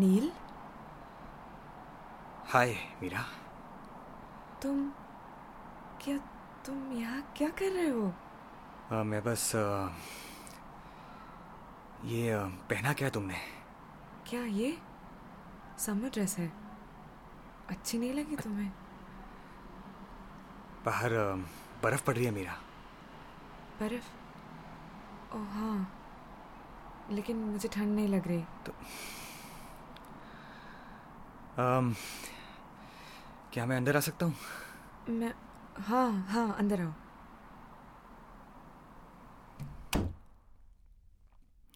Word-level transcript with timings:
नील? 0.00 0.30
हाय 2.52 2.74
मीरा। 3.02 3.22
तुम 4.62 4.90
क्या 6.00 6.16
तुम 6.66 6.92
यहाँ 6.92 7.34
क्या 7.36 7.48
कर 7.48 7.72
रहे 7.72 7.88
हो? 7.88 8.12
आ, 8.92 9.02
मैं 9.02 9.24
बस 9.24 9.56
आ, 9.56 9.88
ये 12.04 12.32
आ, 12.32 12.44
पहना 12.46 12.92
क्या 12.92 13.10
तुमने? 13.10 13.34
क्या 14.26 14.40
ये? 14.40 14.78
समर 15.78 16.08
ड्रेस 16.08 16.38
है। 16.38 16.52
अच्छी 17.70 17.98
नहीं 17.98 18.12
लगी 18.12 18.36
तुम्हें? 18.36 18.72
बाहर 20.84 21.10
बर्फ़ 21.82 22.04
पड़ 22.04 22.14
रही 22.14 22.24
है 22.24 22.30
मीरा। 22.30 22.52
बर्फ़? 23.80 24.10
ओ 25.36 25.38
हाँ। 25.38 25.96
लेकिन 27.10 27.36
मुझे 27.36 27.68
ठंड 27.68 27.94
नहीं 27.94 28.08
लग 28.08 28.28
रही। 28.28 28.44
आम, 31.58 31.94
क्या 33.52 33.66
मैं 33.66 33.76
अंदर 33.76 33.96
आ 33.96 34.00
सकता 34.00 34.26
हूँ? 34.26 34.34
मैं 35.08 35.32
हाँ 35.78 36.10
हाँ 36.28 36.56
अंदर 36.58 36.80
आओ। 36.80 36.92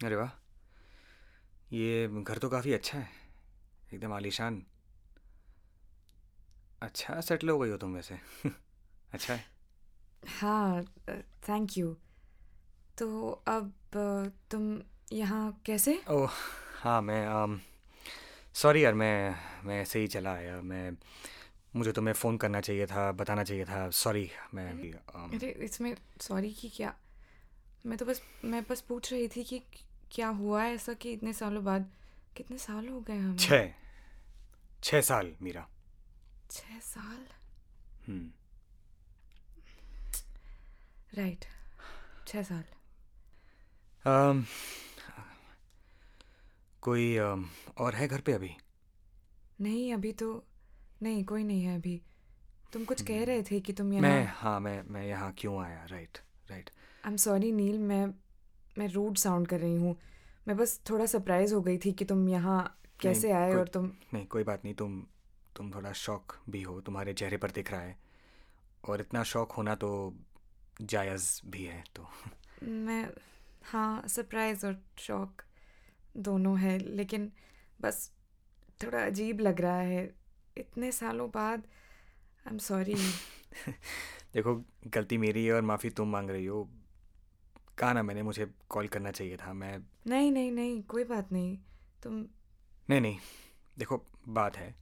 अरे 0.05 0.17
वाह। 0.17 0.31
ये 1.73 2.09
घर 2.23 2.39
तो 2.39 2.49
काफ़ी 2.49 2.73
अच्छा 2.73 2.99
है। 2.99 3.09
एकदम 3.95 4.13
आलीशान। 4.13 4.63
अच्छा 6.83 7.21
सेटल 7.21 7.49
हो 7.49 7.59
गई 7.59 7.71
हो 7.71 7.77
तुम 7.77 7.95
वैसे। 7.95 8.19
अच्छा 9.13 9.35
है। 9.35 9.45
हाँ 10.41 10.85
थैंक 11.49 11.79
यू 11.79 11.97
तो 12.99 13.31
अब 13.49 13.73
तुम 14.51 14.79
यहाँ 15.13 15.61
कैसे? 15.67 16.03
ओह 16.11 16.31
हाँ 16.83 17.01
मैं 17.03 17.27
आम, 17.27 17.61
सॉरी 18.55 18.85
यार 18.85 18.95
मैं 18.95 19.37
मैं 19.65 19.83
ऐसे 19.83 19.99
ही 19.99 20.07
चला 20.07 20.33
आया। 20.33 20.61
मैं 20.61 20.93
मुझे 21.77 21.93
तुम्हें 21.93 22.15
फ़ोन 22.15 22.37
करना 22.37 22.61
चाहिए 22.61 22.87
था 22.87 23.13
बताना 23.13 23.45
चाहिए 23.45 23.65
था। 23.65 23.91
सॉरी 23.91 24.31
मैं 24.55 24.73
अरे 24.73 25.49
इसमें 25.51 25.97
सॉरी 26.21 26.53
की 26.53 26.69
क्या? 26.69 26.95
मैं 27.87 27.99
तो 27.99 28.07
बस 28.07 28.23
मैं 28.45 28.63
बस 28.71 28.81
पूछ 28.81 29.13
रही 29.13 29.29
थी 29.29 29.45
कि 29.45 29.63
क्या 30.13 30.29
हुआ 30.29 30.63
है 30.63 30.75
ऐसा 30.75 30.93
कि 30.93 31.13
इतने 31.13 31.33
सालों 31.33 31.65
बाद? 31.65 31.91
कितने 32.37 32.59
साल 32.59 32.89
हो 32.89 33.01
गए 33.01 33.19
हमें? 33.19 33.37
छः 33.37 33.73
छः 34.83 35.01
साल 35.01 35.33
मीरा। 35.43 35.69
छः 36.51 36.79
साल? 36.79 37.27
हम्म। 38.09 38.31
राइट 41.15 41.45
छः 42.27 42.43
साल। 42.43 42.65
आम, 44.11 44.47
कोई 46.85 47.17
और 47.19 47.95
है 47.95 48.09
घर 48.09 48.21
पे 48.21 48.33
अभी? 48.33 48.51
नहीं 49.61 49.93
अभी 49.95 50.13
तो 50.13 50.29
नहीं 51.03 51.25
कोई 51.25 51.45
नहीं 51.45 51.63
है 51.63 51.77
अभी। 51.79 52.01
तुम 52.73 52.85
कुछ 52.85 53.03
कह 53.03 53.25
रहे 53.25 53.43
थे 53.43 53.61
कि 53.61 53.73
तुम 53.73 53.93
हम्म। 53.93 54.03
मैं 54.03 54.19
यहाँ 54.21 54.35
हाँ 54.37 54.59
मैं 54.61 54.83
मैं 54.91 55.07
यहाँ 55.07 55.33
क्यों 55.39 55.63
आया? 55.65 55.85
Right 55.91 56.19
right 56.51 56.71
I 57.05 57.11
am 57.11 57.17
sorry 57.17 57.53
Neel 57.53 57.79
मैं 57.81 58.07
मैं 58.79 58.89
रूड 58.89 59.17
साउंड 59.17 59.47
कर 59.49 59.61
रही 59.61 59.77
हूँ। 59.77 59.97
मैं 60.49 60.57
बस 60.57 60.81
थोड़ा 60.91 61.07
सरप्राइज़ 61.07 61.55
हो 61.55 61.61
गई 61.63 61.79
थी 61.85 61.93
कि 61.93 62.05
तुम 62.05 62.29
यहाँ 62.29 62.61
कैसे 63.01 63.31
आए 63.33 63.55
और 63.55 63.69
तुम 63.69 63.91
नहीं 64.15 64.27
कोई 64.27 64.45
बात 64.45 64.65
नहीं 64.65 64.75
तुम 64.75 65.03
तुम 65.57 65.71
थोड़ा 65.71 65.93
शौक 65.93 66.37
भी 66.51 66.63
हो 66.63 66.81
तुम्हारे 66.81 67.13
चेहरे 67.15 67.37
पर 67.37 67.51
दिख 67.51 67.71
रहा 67.73 67.81
है। 67.81 67.97
और 68.85 69.01
इतना 69.01 69.23
शौक 69.23 69.53
होना 69.53 69.75
तो 69.75 69.91
जायज़ 70.83 71.31
भी 71.47 71.65
है 71.65 71.83
तो। 71.97 72.09
मैं 72.65 73.05
हाँ 73.65 74.03
सरप्राइज़ 74.09 74.67
और 74.67 74.77
शॉक 74.99 75.43
दोनों 76.17 76.59
है 76.59 76.79
लेकिन 76.79 77.31
बस 77.81 78.11
थोड़ा 78.83 79.05
अजीब 79.07 79.41
लग 79.41 79.61
रहा 79.61 79.79
है। 79.79 80.05
इतने 80.59 80.93
सालों 80.93 81.29
बाद 81.31 81.63
आई 82.47 82.53
एम 82.53 82.59
सॉरी 82.59 82.95
देखो 84.35 84.55
गलती 84.87 85.19
मेरी 85.19 85.45
है 85.47 85.53
और 85.53 85.63
माफ़ी 85.63 85.91
तुम 85.91 86.09
मांग 86.09 86.31
रही 86.31 86.47
हो। 86.47 86.69
कहा 87.79 87.93
ना 87.93 88.03
मैंने 88.03 88.23
मुझे 88.23 88.47
कॉल 88.69 88.89
करना 88.89 89.11
चाहिए 89.11 89.37
था 89.37 89.53
मैं 89.53 89.79
नहीं 90.07 90.31
नहीं 90.33 90.51
नहीं 90.53 90.83
कोई 90.83 91.05
बात 91.05 91.33
नहीं। 91.33 91.57
तुम 92.03 92.25
नहीं 92.91 93.01
नहीं 93.01 93.19
देखो 93.79 94.03
बात 94.29 94.57
है। 94.57 94.75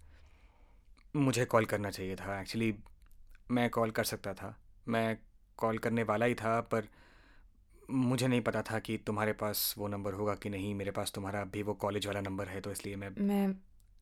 मुझे 1.16 1.44
कॉल 1.44 1.64
करना 1.64 1.90
चाहिए 1.90 2.16
था 2.16 2.40
एक्चुअली 2.40 2.74
मैं 3.50 3.68
कॉल 3.70 3.90
कर 3.90 4.04
सकता 4.04 4.34
था। 4.34 4.56
मैं 4.88 5.18
कॉल 5.56 5.78
करने 5.78 6.02
वाला 6.02 6.26
ही 6.26 6.34
था 6.34 6.60
पर 6.60 6.88
मुझे 7.90 8.26
नहीं 8.26 8.40
पता 8.40 8.62
था 8.62 8.78
कि 8.78 8.96
तुम्हारे 8.98 9.32
पास 9.32 9.74
वो 9.78 9.88
नंबर 9.88 10.12
होगा 10.12 10.34
कि 10.34 10.50
नहीं। 10.50 10.74
मेरे 10.74 10.90
पास 10.90 11.12
तुम्हारा 11.12 11.40
अभी 11.40 11.62
वो 11.62 11.74
कॉलेज 11.74 12.06
वाला 12.06 12.20
नंबर 12.20 12.48
है 12.48 12.60
तो 12.60 12.72
इसलिए 12.72 12.96
मैं 12.96 13.10
मैं 13.18 13.54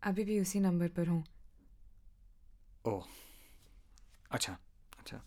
अभी 0.03 0.25
भी 0.25 0.41
उसी 0.41 0.61
नंबर 0.61 0.89
पर 0.89 1.07
हूँ। 1.07 1.25
ओह 2.87 3.05
अच्छा 4.31 4.57
अच्छा। 4.99 5.21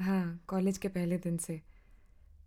हाँ 0.00 0.40
कॉलेज 0.48 0.78
के 0.78 0.88
पहले 0.88 1.18
दिन 1.18 1.36
से। 1.36 1.60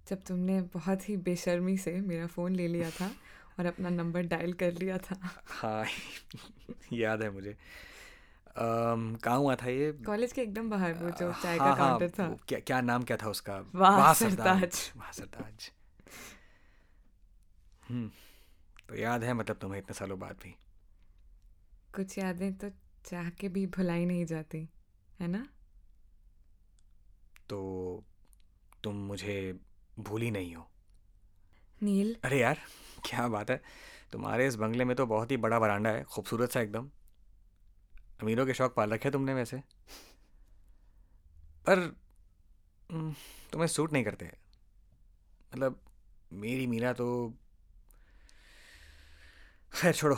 जब 0.10 0.24
तुमने 0.24 0.62
बहुत 0.62 1.10
ही 1.10 1.18
बेशर्मी 1.18 1.78
से 1.78 1.92
मेरा 2.02 2.28
फ़ोन 2.28 2.56
ले 2.56 2.68
लिया 2.68 2.90
था 2.90 3.12
और 3.60 3.66
अपना 3.66 3.90
नंबर 3.90 4.22
डायल 4.22 4.54
कर 4.54 4.74
लिया 4.74 4.98
था। 4.98 5.20
हाँ 5.48 5.86
याद 6.94 7.22
है 7.22 7.30
मुझे। 7.32 7.58
कहाँ 8.58 9.38
हुआ 9.38 9.56
था 9.56 9.70
ये? 9.70 9.92
कॉलेज 10.06 10.34
के 10.34 10.42
एकदम 10.42 10.70
बाहर 10.70 10.94
वो 10.94 11.10
जो 11.10 11.32
चाय 11.32 11.58
का 11.58 11.64
हाँ, 11.64 11.76
हाँ, 11.76 11.98
काउंटर 11.98 12.10
था। 12.10 12.38
क्या 12.48 12.60
क्या 12.60 12.82
नाम 12.82 13.04
क्या 13.04 13.18
था 13.18 13.30
उसका? 13.30 13.54
वाह, 13.76 13.98
वाह 13.98 14.14
सरताज। 14.14 14.92
वाह 14.98 15.12
सरताज 15.12 15.72
हम्म 17.90 18.10
तो 18.90 18.96
याद 18.96 19.24
है 19.24 19.34
मतलब 19.34 19.56
तुम्हें 19.56 19.80
इतने 19.80 19.94
सालों 19.94 20.20
बाद 20.20 20.36
भी? 20.44 20.56
कुछ 21.96 22.18
यादें 22.18 22.54
तो 22.54 22.70
चाह 23.06 23.30
के 23.30 23.50
भी 23.50 23.66
भुलाई 23.68 24.06
नहीं 24.06 24.26
जाती 24.26 24.70
है 25.20 25.28
ना? 25.28 25.48
तो 27.50 28.04
तुम 28.84 28.96
मुझे 28.96 29.60
भूली 30.00 30.32
नहीं 30.32 30.56
हो? 30.56 30.70
नील? 31.84 32.16
अरे 32.24 32.40
यार 32.40 32.60
क्या 33.06 33.28
बात 33.28 33.50
है। 33.50 33.62
तुम्हारे 34.12 34.48
इस 34.48 34.56
बंगले 34.56 34.86
में 34.86 34.96
तो 34.96 35.06
बहुत 35.06 35.32
ही 35.32 35.38
बड़ा 35.38 35.60
बरांडा 35.60 35.90
है 35.90 36.04
खूबसूरत 36.04 36.52
सा 36.52 36.62
एकदम। 36.62 36.90
अमीरों 38.22 38.46
के 38.46 38.54
शौक 38.54 38.74
पाल 38.76 38.94
रखे 38.94 39.12
तुमने 39.12 39.34
वैसे। 39.34 39.58
पर 41.70 41.88
तुम्हें 43.52 43.68
सूट 43.68 43.94
नहीं 43.94 44.04
करते। 44.04 44.26
मतलब 45.54 45.80
मेरी 46.34 46.68
मीरा 46.68 46.94
तो 46.94 47.34
खैर 49.74 49.94
छोड़ो 49.94 50.18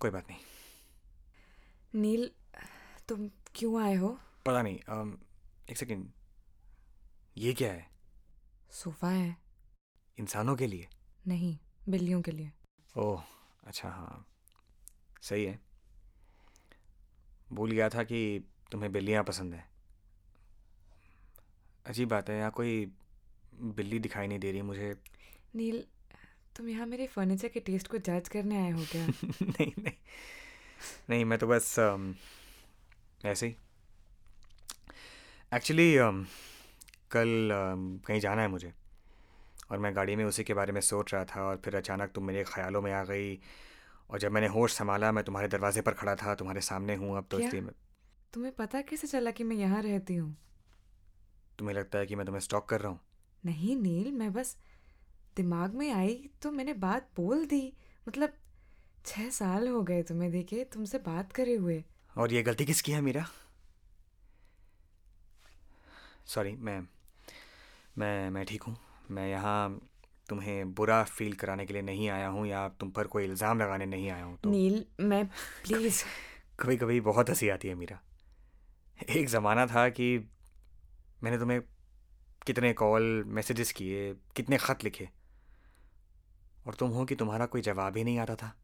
कोई 0.00 0.10
बात 0.10 0.30
नहीं। 0.30 0.40
नील 2.00 2.30
तुम 3.08 3.30
क्यों 3.54 3.82
आए 3.82 3.94
हो? 3.94 4.08
पता 4.46 4.62
नहीं 4.62 4.78
अम, 4.78 5.18
एक 5.70 5.76
सेकंड। 5.76 6.12
ये 7.36 7.52
क्या 7.54 7.72
है? 7.72 7.90
सोफा 8.70 9.08
है। 9.08 9.36
इंसानों 10.18 10.56
के 10.56 10.66
लिए? 10.66 10.88
नहीं 11.26 11.58
बिल्लियों 11.88 12.22
के 12.22 12.30
लिए। 12.30 12.52
ओह 12.96 13.24
अच्छा 13.66 13.88
हाँ। 13.88 14.26
सही 15.22 15.44
है। 15.44 15.65
भूल 17.52 17.70
गया 17.70 17.88
था 17.88 18.02
कि 18.02 18.44
तुम्हें 18.72 18.92
बिल्लियाँ 18.92 19.24
पसंद 19.24 19.54
है। 19.54 19.64
अजीब 21.86 22.08
बात 22.08 22.30
है 22.30 22.38
यहाँ 22.38 22.50
कोई 22.50 22.86
बिल्ली 23.54 23.98
दिखाई 23.98 24.26
नहीं 24.26 24.38
दे 24.38 24.52
रही 24.52 24.62
मुझे। 24.62 24.94
नील 25.54 25.84
तुम 26.56 26.68
यहाँ 26.68 26.86
मेरे 26.86 27.06
फर्नीचर 27.06 27.48
के 27.48 27.60
टेस्ट 27.60 27.88
को 27.88 27.98
जज 27.98 28.28
करने 28.28 28.56
आए 28.56 28.70
हो 28.70 28.84
क्या? 28.92 29.06
नहीं 29.42 29.72
नहीं। 29.78 29.92
नहीं 31.10 31.24
मैं 31.24 31.38
तो 31.38 31.46
बस 31.46 31.74
ऐसे 33.24 33.46
ही। 33.46 33.56
एक्चुअली 35.54 35.96
कल 37.10 37.48
कहीं 38.06 38.20
जाना 38.20 38.42
है 38.42 38.48
मुझे। 38.48 38.72
और 39.70 39.78
मैं 39.78 39.96
गाड़ी 39.96 40.16
में 40.16 40.24
उसी 40.24 40.44
के 40.44 40.54
बारे 40.54 40.72
में 40.72 40.80
सोच 40.80 41.14
रहा 41.14 41.24
था 41.24 41.42
और 41.42 41.56
फिर 41.56 41.76
अचानक 41.76 42.12
तुम 42.12 42.24
मेरे 42.24 42.44
ख्यालों 42.44 42.82
में 42.82 42.92
आ 42.92 43.04
गई। 43.04 43.34
और 44.10 44.18
जब 44.18 44.32
मैंने 44.32 44.46
होश 44.46 44.72
संभाला 44.72 45.10
मैं 45.12 45.24
तुम्हारे 45.24 45.48
दरवाजे 45.48 45.80
पर 45.80 45.92
खड़ा 45.92 46.14
था 46.14 46.34
तुम्हारे 46.34 46.60
सामने 46.60 46.94
हूँ 46.94 47.16
अब 47.16 47.26
तो 47.30 47.40
इसलिए 47.40 47.60
मैं 47.60 47.72
तुम्हें 48.34 48.52
पता 48.54 48.80
कैसे 48.80 49.06
चला 49.06 49.30
कि 49.30 49.44
मैं 49.44 49.56
यहाँ 49.56 49.82
रहती 49.82 50.14
हूँ? 50.14 50.36
तुम्हें 51.58 51.76
लगता 51.76 51.98
है 51.98 52.06
कि 52.06 52.16
मैं 52.16 52.26
तुम्हें 52.26 52.40
स्टॉक 52.40 52.68
कर 52.68 52.80
रहा 52.80 52.90
हूँ? 52.90 53.00
नहीं 53.44 53.76
नील 53.76 54.12
मैं 54.12 54.32
बस 54.32 54.56
दिमाग 55.36 55.74
में 55.74 55.90
आई 55.92 56.30
तो 56.42 56.50
मैंने 56.50 56.72
बात 56.74 57.08
बोल 57.16 57.44
दी। 57.46 57.72
मतलब 58.08 58.32
छह 59.06 59.28
साल 59.30 59.68
हो 59.68 59.82
गए 59.82 60.02
तुम्हें 60.02 60.30
देखे 60.30 60.64
तुमसे 60.64 60.98
बात 60.98 61.32
करे 61.32 61.54
हुए। 61.54 61.82
और 62.16 62.32
ये 62.32 62.42
गलती 62.42 62.64
किसकी 62.64 62.92
है 62.92 63.00
मीरा? 63.00 63.26
सॉरी 66.26 66.54
मैं 66.56 66.80
मैं 67.98 68.30
मैं 68.30 68.44
ठीक 68.44 68.62
हूँ। 68.62 68.76
मैं 69.10 69.28
यहाँ 69.28 69.68
तुम्हें 70.28 70.72
बुरा 70.74 71.02
फील 71.04 71.32
कराने 71.34 71.66
के 71.66 71.72
लिए 71.72 71.82
नहीं 71.82 72.08
आया 72.10 72.28
हूँ 72.28 72.46
या 72.46 72.68
तुम 72.80 72.90
पर 72.90 73.06
कोई 73.06 73.24
इल्ज़ाम 73.24 73.58
लगाने 73.58 73.86
नहीं 73.86 74.10
आया 74.10 74.24
हूँ 74.24 74.38
तो 74.38 74.50
नील 74.50 74.84
मैं 75.00 75.24
प्लीज़ 75.26 76.02
कभी 76.60 76.76
कभी 76.76 77.00
बहुत 77.02 77.30
हँसी 77.30 77.48
आती 77.48 77.68
है 77.68 77.74
मीरा। 77.74 78.00
एक 79.10 79.28
ज़माना 79.28 79.66
था 79.66 79.88
कि 79.88 80.08
मैंने 81.22 81.38
तुम्हें 81.38 81.60
कितने 82.46 82.72
कॉल 82.72 83.24
मैसेजेस 83.28 83.72
किए 83.72 84.12
कितने 84.36 84.56
ख़त 84.56 84.84
लिखे 84.84 85.08
और 86.66 86.74
तुम 86.74 86.90
हो 86.90 87.04
कि 87.04 87.14
तुम्हारा 87.14 87.46
कोई 87.46 87.60
जवाब 87.62 87.96
ही 87.96 88.04
नहीं 88.04 88.18
आता 88.18 88.34
था 88.34 88.54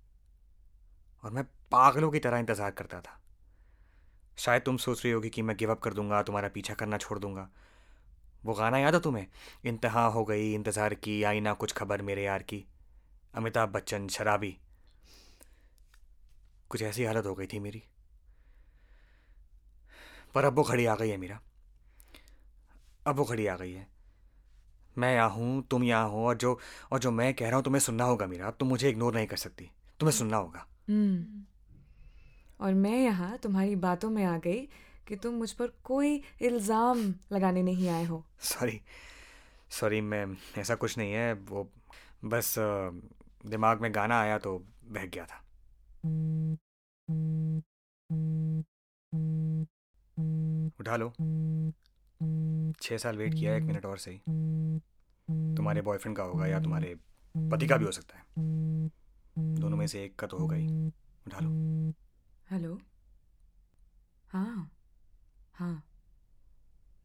और 1.25 1.31
मैं 1.31 1.45
पागलों 1.71 2.11
की 2.11 2.19
तरह 2.19 2.39
इंतज़ार 2.39 2.71
करता 2.71 3.01
था। 3.01 3.19
शायद 4.39 4.63
तुम 4.63 4.77
सोच 4.77 5.05
रही 5.05 5.13
होगी 5.13 5.31
कि 5.31 5.43
मैं 5.43 5.57
गिव 5.57 5.71
अप 5.71 5.81
कर 5.81 5.95
दूँगा 5.95 6.23
तुम्हारा 6.23 6.49
पीछा 6.49 6.75
करना 6.75 6.99
छोड़ 6.99 7.19
दूँगा। 7.19 7.49
वो 8.45 8.55
गाना 8.55 8.79
याद 8.79 8.95
है 8.95 9.01
तुम्हें? 9.01 9.27
इंतहा 9.65 10.07
हो 10.07 10.25
गई, 10.25 10.55
इंतज़ार 10.55 10.95
की 10.95 11.23
आई 11.23 11.41
ना 11.41 11.53
कुछ 11.53 11.73
खबर 11.73 12.03
मेरे 12.03 12.23
यार 12.23 12.43
की। 12.43 12.65
अमिताभ 13.35 13.69
बच्चन, 13.69 14.09
शराबी। 14.09 14.59
कुछ 16.69 16.83
ऐसी 16.83 17.05
हालत 17.05 17.27
हो 17.27 17.35
गई 17.35 17.47
थी 17.47 17.59
मेरी। 17.59 17.83
पर 20.35 20.45
अब 20.45 20.55
वो 20.55 20.63
खड़ी 20.63 20.87
आ 20.87 20.95
गई 20.95 21.09
है 21.09 21.17
मेरा। 21.17 21.41
अब 23.07 23.17
वो 23.17 23.25
खड़ी 23.25 23.47
आ 23.47 23.57
गई 23.57 23.73
है। 23.73 23.87
मैं 24.99 25.15
यहाँ 25.15 25.31
हूँ, 25.31 25.67
तुम 25.67 25.85
यहाँ 25.85 26.09
हो, 26.09 26.27
और 26.27 26.37
जो 26.37 26.61
और 26.93 26.99
जो 26.99 27.11
मैं 27.11 27.35
कह 27.35 27.47
रहा 27.47 27.57
हूँ 27.57 27.65
तुम्हें 27.65 27.81
सुनना 27.81 28.05
होगा 28.05 28.27
मेरा। 28.27 28.47
अब 28.47 28.57
तुम 28.61 28.69
मुझे 28.69 28.91
इग्नोर 28.91 29.15
नहीं 29.15 29.27
कर 29.27 29.37
सकती। 29.37 29.71
तुम्हें 30.01 30.17
सुनना 30.17 30.37
होगा। 30.37 30.67
हम्म। 30.89 31.45
और 32.61 32.75
मैं 32.75 33.05
यहाँ 33.05 33.39
तुम्हारी 33.39 33.77
बातों 33.77 34.11
में 34.11 34.25
आ 34.25 34.39
गई 34.39 34.69
कि 35.09 35.17
तुम 35.17 35.35
मुझ 35.35 35.51
पर 35.53 35.73
कोई 35.85 36.23
इल्ज़ाम 36.43 37.15
लगाने 37.33 37.63
नहीं 37.63 37.89
आए 37.89 38.05
हो। 38.05 38.25
सॉरी 38.43 38.81
सॉरी 39.71 40.01
मैं 40.01 40.25
ऐसा 40.59 40.75
कुछ 40.75 40.97
नहीं 40.99 41.13
है 41.13 41.33
वो 41.33 41.69
बस 42.25 42.55
दिमाग 42.59 43.81
में 43.81 43.95
गाना 43.95 44.21
आया 44.21 44.39
तो 44.39 44.59
बह 44.85 45.07
गया 45.07 45.25
था। 45.25 45.43
उठा 50.81 50.97
लो। 50.97 51.09
छः 52.83 52.97
साल 52.97 53.17
वेट 53.17 53.35
किया 53.35 53.55
एक 53.57 53.63
मिनट 53.63 53.87
और 53.87 53.99
सही। 53.99 54.21
तुम्हारे 55.57 55.81
बॉयफ्रेंड 55.83 56.17
का 56.17 56.23
होगा 56.23 56.47
या 56.47 56.61
तुम्हारे 56.61 56.95
पति 57.35 57.67
का 57.67 57.77
भी 57.77 57.85
हो 57.85 57.93
सकता 57.93 58.19
है। 58.19 58.25
दोनों 59.61 59.77
में 59.77 59.87
से 59.87 60.05
एक 60.05 60.17
का 60.17 60.27
तो 60.27 60.39
होगा 60.39 60.57
ही। 60.57 60.67
उठा 61.27 61.39
लो। 61.41 61.51
हेलो 62.51 62.79
हाँ। 64.31 64.71
हाँ 65.55 65.83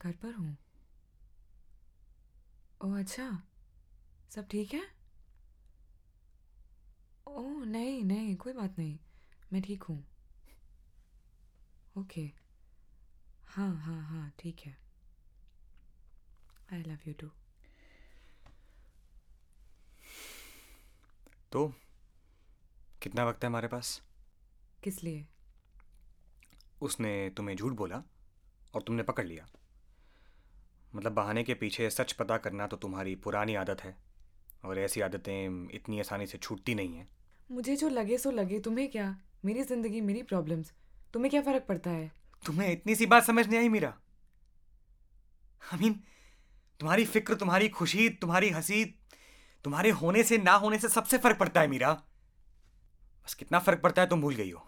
घर 0.01 0.11
पर 0.11 0.33
हूँ। 0.33 0.57
ओह 2.83 2.99
अच्छा। 2.99 3.43
सब 4.35 4.47
ठीक 4.47 4.73
है? 4.73 4.81
ओह 7.27 7.65
नहीं 7.65 8.03
नहीं 8.03 8.35
कोई 8.35 8.53
बात 8.53 8.79
नहीं। 8.79 8.99
मैं 9.53 9.61
ठीक 9.61 9.83
हूँ। 9.83 10.03
ओके। 11.97 12.31
हाँ 13.47 13.75
हाँ 13.75 14.01
हाँ 14.01 14.31
ठीक 14.39 14.59
है। 14.59 14.77
आई 16.73 16.83
लव 16.83 16.97
यू 17.07 17.13
टू 17.13 17.27
तो 21.51 21.73
कितना 23.01 23.25
वक्त 23.25 23.43
है 23.43 23.49
हमारे 23.49 23.67
पास? 23.67 24.01
किस 24.83 25.03
लिए? 25.03 25.25
उसने 26.81 27.29
तुम्हें 27.29 27.55
झूठ 27.55 27.73
बोला। 27.73 28.03
और 28.73 28.81
तुमने 28.81 29.03
पकड़ 29.03 29.25
लिया। 29.25 29.47
मतलब 30.93 31.11
बहाने 31.11 31.43
के 31.43 31.53
पीछे 31.53 31.89
सच 31.89 32.11
पता 32.11 32.37
करना 32.37 32.67
तो 32.67 32.77
तुम्हारी 32.77 33.15
पुरानी 33.15 33.55
आदत 33.55 33.81
है 33.81 33.95
और 34.65 34.79
ऐसी 34.79 35.01
आदतें 35.01 35.69
इतनी 35.75 35.99
आसानी 35.99 36.27
से 36.27 36.37
छूटती 36.37 36.75
नहीं 36.75 36.95
हैं। 36.95 37.07
मुझे 37.49 37.75
जो 37.75 37.89
लगे 37.89 38.17
सो 38.17 38.31
लगे 38.31 38.59
तुम्हें 38.59 38.89
क्या? 38.91 39.15
मेरी 39.45 39.63
ज़िंदगी 39.63 40.01
मेरी 40.01 40.23
प्रॉब्लम्स 40.23 40.71
तुम्हें 41.13 41.29
क्या 41.29 41.41
फ़र्क 41.41 41.65
पड़ता 41.69 41.89
है? 41.89 42.11
तुम्हें 42.43 42.71
इतनी 42.71 42.95
सी 42.95 43.05
बात 43.05 43.23
समझ 43.23 43.47
नहीं 43.47 43.59
आई 43.59 43.69
मीरा? 43.69 43.93
आई 45.61 45.79
मीन 45.79 45.93
तुम्हारी 46.79 47.05
फ़िक्र 47.05 47.35
तुम्हारी 47.35 47.69
खुशी 47.69 48.09
तुम्हारी 48.09 48.49
हँसी 48.49 48.83
तुम्हारे 49.65 49.89
होने 49.91 50.23
से 50.23 50.37
ना 50.37 50.53
होने 50.55 50.79
से 50.79 50.89
सबसे 50.89 51.17
फ़र्क 51.17 51.37
पड़ता 51.39 51.61
है 51.61 51.67
मीरा। 51.67 51.93
बस 53.25 53.33
कितना 53.33 53.59
फ़र्क 53.59 53.81
पड़ता 53.81 54.01
है 54.01 54.09
तुम 54.09 54.21
भूल 54.21 54.35
गई 54.35 54.51
हो। 54.51 54.59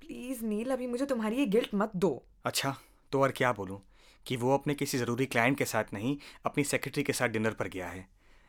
प्लीज़ 0.00 0.44
नील 0.44 0.70
अभी 0.70 0.86
मुझे 0.86 1.06
तुम्हारी 1.06 1.36
ये 1.36 1.46
गिल्ट 1.46 1.74
मत 1.74 1.92
दो। 1.96 2.10
अच्छा। 2.44 2.76
तो 3.14 3.20
और 3.22 3.32
क्या 3.32 3.52
बोलूँ 3.52 3.80
कि 4.26 4.36
वो 4.36 4.54
अपने 4.54 4.74
किसी 4.74 4.98
ज़रूरी 4.98 5.26
क्लाइंट 5.26 5.56
के 5.58 5.64
साथ 5.64 5.92
नहीं 5.94 6.16
अपनी 6.46 6.62
सेक्रेटरी 6.64 7.02
के 7.02 7.12
साथ 7.12 7.28
डिनर 7.28 7.50
पर 7.50 7.68
गया 7.68 7.88
है। 7.88 8.06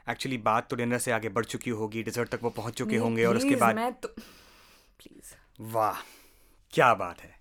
एक्चुअली 0.08 0.38
बात 0.38 0.70
तो 0.70 0.76
डिनर 0.76 0.98
से 0.98 1.12
आगे 1.12 1.30
बढ़ 1.30 1.46
चुकी 1.46 1.70
होगी 1.72 2.04
डिजर्ट 2.04 2.30
तक 2.30 2.40
वो 2.44 2.50
पहुँच 2.50 2.74
चुके 2.74 2.98
होंगे 2.98 3.26
और 3.26 3.38
उसके 3.38 3.56
बाद 3.56 3.76
मैं 3.76 3.92
तो 3.94 4.08
प्लीज़ 4.08 5.34
वाह 5.74 6.00
क्या 6.74 6.94
बात 6.94 7.22
है। 7.22 7.34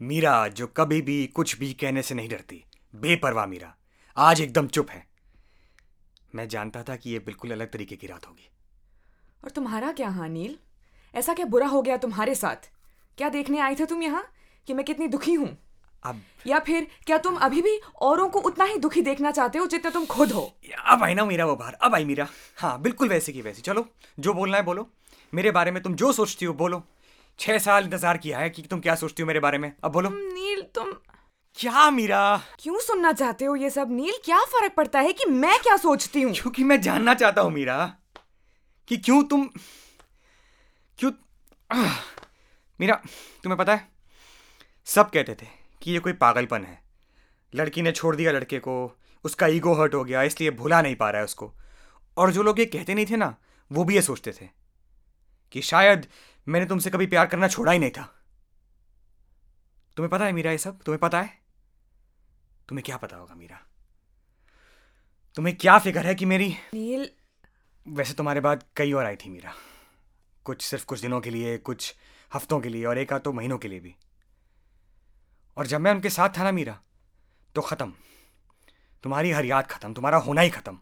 मीरा 0.00 0.48
जो 0.48 0.66
कभी 0.66 1.00
भी 1.02 1.26
कुछ 1.26 1.58
भी 1.58 1.72
कहने 1.72 2.02
से 2.02 2.14
नहीं 2.14 2.28
डरती। 2.28 2.64
बेपरवाह 2.94 3.46
मीरा। 3.46 3.74
आज 4.16 4.40
एकदम 4.40 4.66
चुप 4.66 4.90
है। 4.90 5.04
मैं 6.34 6.48
जानता 6.48 6.82
था 6.82 6.96
कि 6.96 7.10
ये 7.10 7.18
बिल्कुल 7.18 7.50
अलग 7.50 7.70
तरीके 7.72 7.96
की 7.96 8.06
रात 8.06 8.28
होगी। 8.28 8.50
और 9.44 9.50
तुम्हारा 9.50 9.92
क्या 9.92 10.08
हाँ 10.08 10.28
नील? 10.28 10.58
ऐसा 11.14 11.34
क्या 11.34 11.46
बुरा 11.46 11.66
हो 11.66 11.82
गया 11.82 11.96
तुम्हारे 11.96 12.34
साथ? 12.34 12.70
क्या 13.18 13.28
देखने 13.28 13.58
आए 13.58 13.74
थे 13.74 13.86
तुम 13.86 14.02
यहाँ 14.02 14.24
कि 14.66 14.74
मैं 14.74 14.84
कितनी 14.84 15.08
दुखी 15.08 15.34
हूँ? 15.34 15.56
अब। 16.02 16.20
या 16.46 16.58
फिर 16.58 16.86
क्या 17.06 17.18
तुम 17.18 17.36
अभी 17.38 17.62
भी 17.62 17.78
औरों 18.00 18.28
को 18.28 18.40
उतना 18.40 18.64
ही 18.64 18.76
दुखी 18.78 19.02
देखना 19.02 19.30
चाहते 19.30 19.58
हो 19.58 19.66
जितना 19.66 19.90
तुम 19.90 20.06
खुद 20.06 20.32
हो? 20.32 20.42
अब 20.86 21.02
आई 21.04 21.14
ना 21.14 21.24
मीरा 21.24 21.46
वो 21.46 21.56
बाहर 21.56 21.74
अब 21.74 21.94
आई 21.94 22.04
मीरा। 22.04 22.28
हाँ 22.58 22.80
बिल्कुल 22.82 23.08
वैसे 23.08 23.32
की 23.32 23.42
वैसी। 23.42 23.62
चलो 23.62 23.86
जो 24.18 24.34
बोलना 24.34 24.56
है 24.56 24.62
बोलो। 24.62 24.88
मेरे 25.32 25.50
बारे 25.50 25.70
में 25.70 25.82
तुम 25.82 25.94
जो 25.94 26.12
सोचती 26.12 26.46
हो 26.46 26.54
बोलो। 26.54 26.82
छह 27.38 27.58
साल 27.58 27.84
इंतज़ार 27.84 28.18
किया 28.18 28.38
है 28.38 28.50
कि 28.50 28.62
तुम 28.62 28.80
क्या 28.80 28.94
सोचती 28.94 29.22
हो 29.22 29.26
मेरे 29.26 29.40
बारे 29.40 29.58
में। 29.58 29.72
अब 29.84 29.92
बोलो। 29.92 30.10
नील 30.10 30.62
तुम 30.74 30.92
क्या 31.56 31.90
मीरा? 31.90 32.40
क्यों 32.58 32.78
सुनना 32.80 33.12
चाहते 33.12 33.44
हो 33.44 33.54
ये 33.56 33.70
सब? 33.70 33.90
नील 33.90 34.18
क्या 34.24 34.40
फ़र्क 34.46 34.72
पड़ता 34.74 35.00
है 35.00 35.12
कि 35.12 35.30
मैं 35.30 35.58
क्या 35.58 35.76
सोचती 35.76 36.22
हूँ? 36.22 36.32
क्योंकि 36.32 36.64
मैं 36.64 36.80
जानना 36.80 37.14
चाहता 37.14 37.42
हूँ 37.42 37.52
मीरा 37.52 37.84
कि 38.88 38.96
क्यों 38.96 39.22
तुम 39.24 39.48
क्यों 40.98 41.12
मीरा 42.80 42.94
तुम्हें 43.44 43.56
पता 43.58 43.74
है 43.74 43.88
सब 44.86 45.10
कहते 45.10 45.34
थे। 45.34 45.59
कि 45.82 45.92
ये 45.92 45.98
कोई 45.98 46.12
पागलपन 46.12 46.64
है। 46.64 46.82
लड़की 47.54 47.82
ने 47.82 47.92
छोड़ 47.92 48.16
दिया 48.16 48.32
लड़के 48.32 48.58
को 48.58 48.98
उसका 49.24 49.46
ईगो 49.46 49.74
हर्ट 49.74 49.94
हो 49.94 50.04
गया 50.04 50.22
इसलिए 50.22 50.50
भुला 50.50 50.82
नहीं 50.82 50.96
पा 50.96 51.10
रहा 51.10 51.18
है 51.18 51.24
उसको। 51.24 51.52
और 52.16 52.32
जो 52.32 52.42
लोग 52.42 52.58
ये 52.60 52.66
कहते 52.66 52.94
नहीं 52.94 53.06
थे 53.06 53.16
ना 53.16 53.36
वो 53.72 53.84
भी 53.84 53.94
ये 53.94 54.02
सोचते 54.02 54.32
थे 54.32 54.48
कि 55.52 55.62
शायद 55.62 56.06
मैंने 56.48 56.66
तुमसे 56.66 56.90
कभी 56.90 57.06
प्यार 57.06 57.26
करना 57.26 57.48
छोड़ा 57.48 57.72
ही 57.72 57.78
नहीं 57.78 57.90
था। 57.90 58.02
तुम्हें 59.96 60.10
पता 60.10 60.24
है 60.24 60.32
मीरा 60.32 60.50
ये 60.50 60.58
सब? 60.58 60.82
तुम्हें 60.82 60.98
पता 60.98 61.20
है? 61.20 61.38
तुम्हें 62.68 62.82
क्या 62.84 62.96
पता 62.96 63.16
होगा 63.16 63.34
मीरा? 63.34 63.60
तुम्हें 65.34 65.56
क्या 65.56 65.78
फ़िक्र 65.78 66.06
है 66.06 66.14
कि 66.14 66.24
मेरी 66.24 66.54
नील। 66.74 67.10
वैसे 67.88 68.14
तुम्हारे 68.14 68.40
बाद 68.40 68.64
कई 68.76 68.92
और 68.92 69.04
आई 69.04 69.16
थी 69.16 69.30
मीरा। 69.30 69.54
कुछ 70.44 70.62
सिर्फ़ 70.62 70.84
कुछ 70.84 71.00
दिनों 71.00 71.20
के 71.20 71.30
लिए 71.30 71.58
कुछ 71.58 71.94
हफ्तों 72.34 72.60
के 72.60 72.68
लिए 72.68 72.84
और 72.84 72.98
एक 72.98 73.12
आध 73.12 73.20
तो 73.20 73.32
महीनों 73.32 73.58
के 73.58 73.68
लिए 73.68 73.80
भी। 73.80 73.94
और 75.56 75.66
जब 75.66 75.80
मैं 75.80 75.90
उनके 75.90 76.10
साथ 76.10 76.36
था 76.38 76.44
ना 76.44 76.52
मीरा 76.52 76.80
तो 77.54 77.60
ख़त्म। 77.60 77.92
तुम्हारी 79.04 79.30
हर 79.30 79.44
याद 79.44 79.66
ख़त्म, 79.66 79.92
तुम्हारा 79.94 80.18
होना 80.18 80.40
ही 80.40 80.50
ख़त्म। 80.50 80.78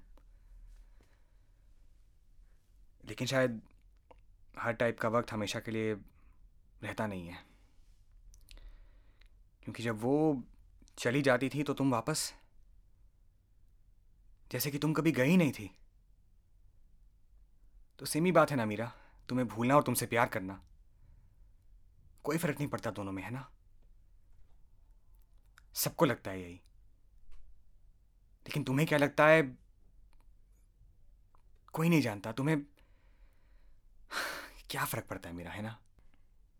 लेकिन 3.04 3.26
शायद 3.26 3.60
हर 4.58 4.72
टाइप 4.72 4.98
का 5.00 5.08
वक्त 5.08 5.32
हमेशा 5.32 5.60
के 5.60 5.70
लिए 5.70 5.92
रहता 6.82 7.06
नहीं 7.06 7.28
है। 7.28 7.38
क्योंकि 9.62 9.82
जब 9.82 10.00
वो 10.00 10.42
चली 10.98 11.22
जाती 11.22 11.48
थी 11.48 11.62
तो 11.62 11.74
तुम 11.74 11.90
वापस, 11.90 12.32
जैसे 14.50 14.70
कि 14.70 14.78
तुम 14.78 14.92
कभी 14.92 15.12
गई 15.12 15.36
नहीं 15.36 15.52
थी। 15.52 15.70
तो 17.98 18.06
सेम 18.06 18.24
ही 18.24 18.32
बात 18.32 18.50
है 18.50 18.56
ना 18.56 18.66
मीरा, 18.66 18.92
तुम्हें 19.28 19.48
भूलना 19.48 19.76
और 19.76 19.82
तुमसे 19.82 20.06
प्यार 20.06 20.28
करना। 20.28 20.60
कोई 22.24 22.38
फ़र्क 22.38 22.58
नहीं 22.58 22.68
पड़ता 22.68 22.90
दोनों 22.90 23.12
में, 23.12 23.22
है 23.22 23.30
ना? 23.30 23.48
सबको 25.74 26.04
लगता 26.04 26.30
है 26.30 26.42
यही। 26.42 26.54
लेकिन 28.46 28.64
तुम्हें 28.64 28.88
क्या 28.88 28.98
लगता 28.98 29.26
है? 29.26 29.58
कोई 31.72 31.88
नहीं 31.88 32.02
जानता। 32.02 32.32
तुम्हें 32.32 32.62
क्या 34.70 34.84
फ़र्क 34.84 35.04
पड़ता 35.04 35.28
है 35.28 35.34
मेरा, 35.34 35.50
है 35.50 35.62
ना? 35.62 35.80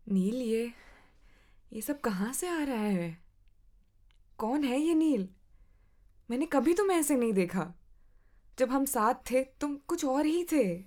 नील, 0.07 0.35
ये 0.35 0.73
ये 1.73 1.81
सब 1.81 2.01
कहाँ 2.01 2.33
से 2.33 2.47
आ 2.47 2.63
रहा 2.63 2.81
है? 2.81 3.23
कौन 4.37 4.63
है 4.63 4.79
ये 4.79 4.93
नील? 4.93 5.29
मैंने 6.31 6.45
कभी 6.45 6.73
तुम्हें 6.73 6.97
ऐसे 6.97 7.15
नहीं 7.15 7.33
देखा। 7.33 7.73
जब 8.59 8.69
हम 8.71 8.85
साथ 8.85 9.13
थे, 9.13 9.43
तुम 9.43 9.77
कुछ 9.77 10.05
और 10.05 10.25
ही 10.25 10.43
थे। 10.43 10.83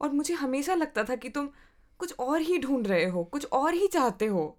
और 0.00 0.12
मुझे 0.12 0.34
हमेशा 0.34 0.74
लगता 0.74 1.04
था 1.04 1.16
कि 1.16 1.28
तुम 1.28 1.50
कुछ 1.98 2.14
और 2.18 2.40
ही 2.40 2.58
ढूंढ 2.58 2.86
रहे 2.86 3.04
हो, 3.04 3.24
कुछ 3.24 3.46
और 3.46 3.74
ही 3.74 3.86
चाहते 3.86 4.26
हो, 4.26 4.58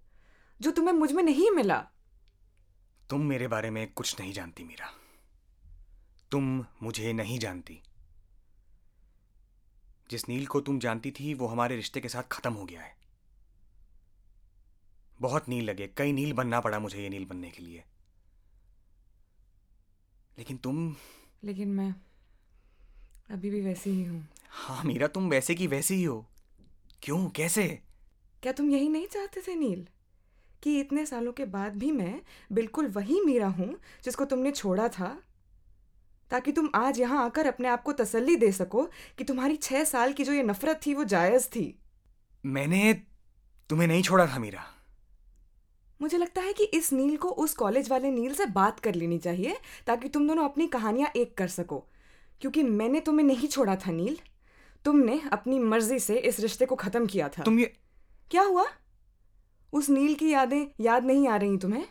जो 0.61 0.71
तुम्हें 0.71 0.93
मुझमें 0.93 1.23
नहीं 1.23 1.51
मिला। 1.51 1.90
तुम 3.11 3.21
मेरे 3.21 3.47
बारे 3.47 3.69
में 3.69 3.93
कुछ 3.93 4.19
नहीं 4.19 4.33
जानती 4.33 4.63
मीरा। 4.63 4.93
तुम 6.31 6.65
मुझे 6.83 7.13
नहीं 7.13 7.39
जानती। 7.39 7.81
जिस 10.09 10.29
नील 10.29 10.45
को 10.45 10.61
तुम 10.61 10.79
जानती 10.79 11.11
थी 11.11 11.33
वो 11.33 11.47
हमारे 11.47 11.75
रिश्ते 11.75 12.01
के 12.01 12.09
साथ 12.09 12.23
खत्म 12.23 12.53
हो 12.53 12.65
गया 12.65 12.81
है। 12.81 12.95
बहुत 15.21 15.49
नील 15.49 15.65
लगे। 15.65 15.87
कई 15.97 16.11
नील 16.11 16.33
बनना 16.33 16.59
पड़ा 16.59 16.79
मुझे 16.79 17.03
ये 17.03 17.09
नील 17.09 17.25
बनने 17.25 17.51
के 17.51 17.63
लिए। 17.63 17.83
लेकिन 20.37 20.57
तुम 20.57 20.95
लेकिन 21.43 21.67
मैं 21.67 21.95
अभी 23.29 23.49
भी 23.49 23.61
वैसी 23.61 23.89
ही 23.89 24.03
हूँ। 24.03 24.27
हाँ 24.49 24.83
मीरा 24.83 25.07
तुम 25.07 25.29
वैसे 25.29 25.55
की 25.55 25.67
वैसी 25.67 25.95
ही 25.95 26.03
हो। 26.03 26.25
क्यों? 27.01 27.29
कैसे? 27.29 27.81
क्या 28.43 28.51
तुम 28.51 28.69
यही 28.69 28.89
नहीं 28.89 29.07
चाहते 29.07 29.41
थे 29.41 29.55
नील? 29.55 29.87
कि 30.63 30.79
इतने 30.79 31.05
सालों 31.05 31.31
के 31.31 31.45
बाद 31.45 31.75
भी 31.75 31.91
मैं 31.91 32.21
बिल्कुल 32.51 32.87
वही 32.87 33.21
मीरा 33.21 33.47
हूँ 33.47 33.75
जिसको 34.03 34.25
तुमने 34.25 34.51
छोड़ा 34.51 34.87
था? 34.87 35.23
ताकि 36.29 36.51
तुम 36.51 36.69
आज 36.75 36.99
यहाँ 36.99 37.25
आकर 37.25 37.47
अपने 37.47 37.67
आप 37.67 37.83
को 37.83 37.93
तसल्ली 37.93 38.35
दे 38.35 38.51
सको 38.51 38.83
कि 39.17 39.23
तुम्हारी 39.23 39.55
छह 39.55 39.83
साल 39.83 40.13
की 40.13 40.23
जो 40.23 40.33
ये 40.33 40.43
नफरत 40.43 40.79
थी 40.85 40.93
वो 40.93 41.03
जायज़ 41.03 41.47
थी। 41.47 41.79
मैंने 42.45 42.93
तुम्हें 43.69 43.87
नहीं 43.87 44.03
छोड़ा 44.03 44.27
था 44.27 44.39
मीरा। 44.39 44.63
मुझे 46.01 46.17
लगता 46.17 46.41
है 46.41 46.53
कि 46.53 46.63
इस 46.63 46.93
नील 46.93 47.17
को 47.17 47.29
उस 47.29 47.53
कॉलेज 47.53 47.89
वाले 47.89 48.11
नील 48.11 48.33
से 48.33 48.45
बात 48.45 48.79
कर 48.79 48.95
लेनी 48.95 49.17
चाहिए 49.17 49.57
ताकि 49.87 50.09
तुम 50.09 50.27
दोनों 50.27 50.45
अपनी 50.45 50.67
कहानियाँ 50.67 51.11
एक 51.15 51.37
कर 51.37 51.47
सको। 51.47 51.87
क्योंकि 52.41 52.63
मैंने 52.63 52.99
तुम्हें 52.99 53.27
नहीं 53.27 53.47
छोड़ा 53.47 53.75
था 53.75 53.91
नील। 53.91 54.17
तुमने 54.85 55.21
अपनी 55.31 55.59
मर्ज़ी 55.59 55.99
से 55.99 56.17
इस 56.17 56.39
रिश्ते 56.39 56.65
को 56.65 56.75
खत्म 56.75 57.05
किया 57.05 57.29
था। 57.29 57.43
तुम 57.43 57.59
ये 57.59 57.73
क्या 58.31 58.41
हुआ? 58.41 58.65
उस 59.73 59.89
नील 59.89 60.15
की 60.15 60.29
यादें 60.29 60.67
याद 60.79 61.03
नहीं 61.03 61.27
आ 61.27 61.35
रही 61.35 61.57
तुम्हें? 61.57 61.87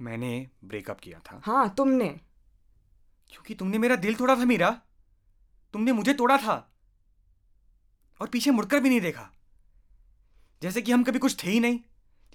मैंने 0.00 0.50
ब्रेकअप 0.64 1.00
किया 1.00 1.18
था। 1.18 1.40
हाँ 1.44 1.74
तुमने। 1.74 2.08
क्योंकि 3.28 3.54
तुमने 3.54 3.78
मेरा 3.78 3.96
दिल 3.96 4.14
तोड़ा 4.14 4.36
था 4.36 4.44
मीरा। 4.44 4.82
तुमने 5.72 5.92
मुझे 5.92 6.14
तोड़ा 6.14 6.36
था। 6.36 6.74
और 8.20 8.28
पीछे 8.28 8.50
मुड़कर 8.50 8.80
भी 8.80 8.88
नहीं 8.88 9.00
देखा। 9.00 9.30
जैसे 10.62 10.82
कि 10.82 10.92
हम 10.92 11.04
कभी 11.04 11.18
कुछ 11.18 11.44
थे 11.44 11.50
ही 11.50 11.60
नहीं। 11.60 11.80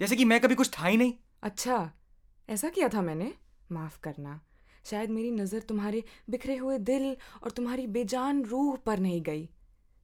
जैसे 0.00 0.16
कि 0.16 0.24
मैं 0.24 0.40
कभी 0.40 0.54
कुछ 0.54 0.70
था 0.78 0.86
ही 0.86 0.96
नहीं। 0.96 1.14
अच्छा 1.42 1.92
ऐसा 2.48 2.68
किया 2.68 2.88
था 2.88 3.02
मैंने? 3.02 3.34
माफ़ 3.72 4.00
करना। 4.00 4.40
शायद 4.84 5.10
मेरी 5.10 5.30
नज़र 5.30 5.60
तुम्हारे 5.60 6.04
बिखरे 6.30 6.56
हुए 6.56 6.78
दिल 6.78 7.16
और 7.42 7.50
तुम्हारी 7.50 7.86
बेजान 7.86 8.44
रूह 8.44 8.76
पर 8.76 8.98
नहीं 8.98 9.22
गई। 9.22 9.50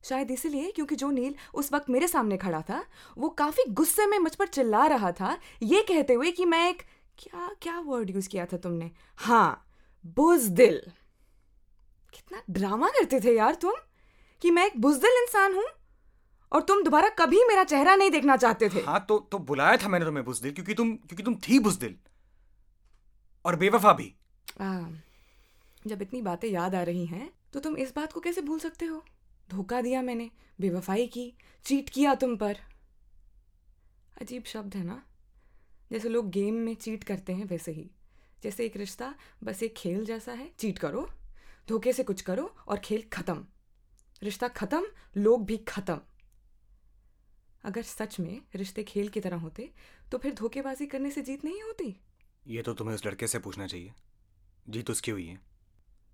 शायद 0.04 0.30
इसीलिए 0.30 0.70
क्योंकि 0.70 0.96
जो 0.96 1.10
नील 1.10 1.34
उस 1.54 1.72
वक्त 1.72 1.90
मेरे 1.90 2.08
सामने 2.08 2.36
खड़ा 2.36 2.60
था 2.62 2.84
वो 3.16 3.28
काफ़ी 3.38 3.64
गुस्से 3.72 4.06
में 4.06 4.18
मुझ 4.18 4.34
पर 4.34 4.46
चिल्ला 4.48 4.86
रहा 4.86 5.12
था 5.12 5.36
ये 5.62 5.82
कहते 5.82 6.14
हुए 6.14 6.30
कि 6.30 6.44
मैं 6.44 6.68
एक 6.68 6.82
क्या 7.18 7.50
क्या 7.62 7.78
वर्ड 7.80 8.10
यूज़ 8.10 8.28
किया 8.28 8.46
था 8.46 8.56
तुमने? 8.56 8.90
हाँ 9.16 9.66
बुजदिल। 10.16 10.80
कितना 12.12 12.42
ड्रामा 12.50 12.88
करते 12.88 13.20
थे 13.20 13.36
यार 13.36 13.54
तुम 13.54 13.72
कि 14.42 14.50
मैं 14.50 14.66
एक 14.66 14.80
बुजदिल 14.80 15.22
इंसान 15.22 15.54
हूँ 15.54 15.64
और 16.52 16.62
तुम 16.62 16.82
दोबारा 16.82 17.08
कभी 17.18 17.44
मेरा 17.44 17.64
चेहरा 17.64 17.94
नहीं 17.96 18.10
देखना 18.10 18.36
चाहते 18.36 18.68
थे। 18.68 18.80
हाँ 18.80 19.04
तो 19.08 19.18
तो 19.32 19.38
बुलाया 19.40 19.76
था 19.76 19.88
मैंने 19.88 20.04
तुम्हें 20.04 20.24
बुजदिल 20.24 20.52
क्योंकि 20.52 20.74
तुम 20.74 20.92
क्योंकि 20.98 21.22
तुम 21.22 21.34
थी 21.48 21.58
बुजदिल। 21.58 21.96
और 23.44 23.56
बेवफा 23.56 23.92
भी। 23.92 24.12
आ, 24.60 24.82
जब 25.86 26.02
इतनी 26.02 26.22
बातें 26.22 26.48
याद 26.48 26.74
आ 26.74 26.82
रही 26.82 27.06
हैं 27.06 27.30
तो 27.52 27.60
तुम 27.60 27.76
इस 27.76 27.92
बात 27.96 28.12
को 28.12 28.20
कैसे 28.20 28.40
भूल 28.42 28.58
सकते 28.58 28.86
हो? 28.86 29.02
धोखा 29.50 29.80
दिया 29.80 30.02
मैंने 30.02 30.30
बेवफाई 30.60 31.06
की 31.06 31.34
चीट 31.64 31.90
किया 31.90 32.14
तुम 32.14 32.36
पर। 32.36 32.58
अजीब 34.20 34.44
शब्द 34.44 34.74
है 34.74 34.84
ना? 34.84 35.02
जैसे 35.92 36.08
लोग 36.08 36.30
गेम 36.30 36.54
में 36.54 36.74
चीट 36.74 37.04
करते 37.04 37.32
हैं 37.32 37.44
वैसे 37.44 37.72
ही। 37.72 37.90
जैसे 38.42 38.66
एक 38.66 38.76
रिश्ता 38.76 39.14
बस 39.44 39.62
एक 39.62 39.74
खेल 39.74 40.04
जैसा 40.04 40.32
है 40.32 40.50
चीट 40.58 40.78
करो 40.78 41.08
धोखे 41.68 41.92
से 41.92 42.04
कुछ 42.04 42.20
करो 42.20 42.44
और 42.68 42.78
खेल 42.78 43.02
खत्म। 43.12 43.46
रिश्ता 44.22 44.48
खत्म 44.48 44.86
लोग 45.16 45.46
भी 45.46 45.56
खत्म। 45.56 46.00
अगर 47.64 47.82
सच 47.82 48.20
में 48.20 48.42
रिश्ते 48.54 48.84
खेल 48.84 49.08
की 49.08 49.20
तरह 49.20 49.36
होते 49.36 49.72
तो 50.12 50.18
फिर 50.18 50.34
धोखेबाजी 50.34 50.86
करने 50.86 51.10
से 51.10 51.22
जीत 51.22 51.44
नहीं 51.44 51.62
होती? 51.62 52.00
ये 52.46 52.62
तो 52.62 52.74
तुम्हें 52.74 52.94
उस 52.94 53.06
लड़के 53.06 53.26
से 53.26 53.38
पूछना 53.38 53.66
चाहिए। 53.66 53.92
जीत 54.68 54.90
उसकी 54.90 55.10
हुई 55.10 55.26
है। 55.26 55.40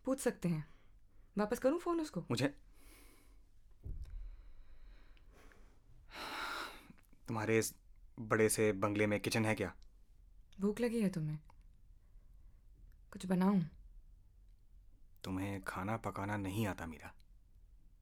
पूछ 0.04 0.18
सकते 0.18 0.48
हैं। 0.48 0.68
वापस 1.38 1.58
करूँ 1.58 1.78
फ़ोन 1.78 2.00
उसको? 2.00 2.24
मुझे 2.30 2.54
तुम्हारे 7.30 7.58
इस 7.58 7.74
बड़े 8.20 8.48
से 8.48 8.72
बंगले 8.72 9.06
में 9.06 9.20
किचन 9.20 9.44
है 9.44 9.54
क्या? 9.54 9.74
भूख 10.60 10.80
लगी 10.80 11.00
है 11.00 11.08
तुम्हें। 11.08 11.38
कुछ 13.12 13.26
बनाऊँ? 13.26 13.64
तुम्हें 15.24 15.64
खाना 15.64 15.96
पकाना 15.96 16.36
नहीं 16.36 16.66
आता 16.66 16.86
मीरा। 16.86 17.14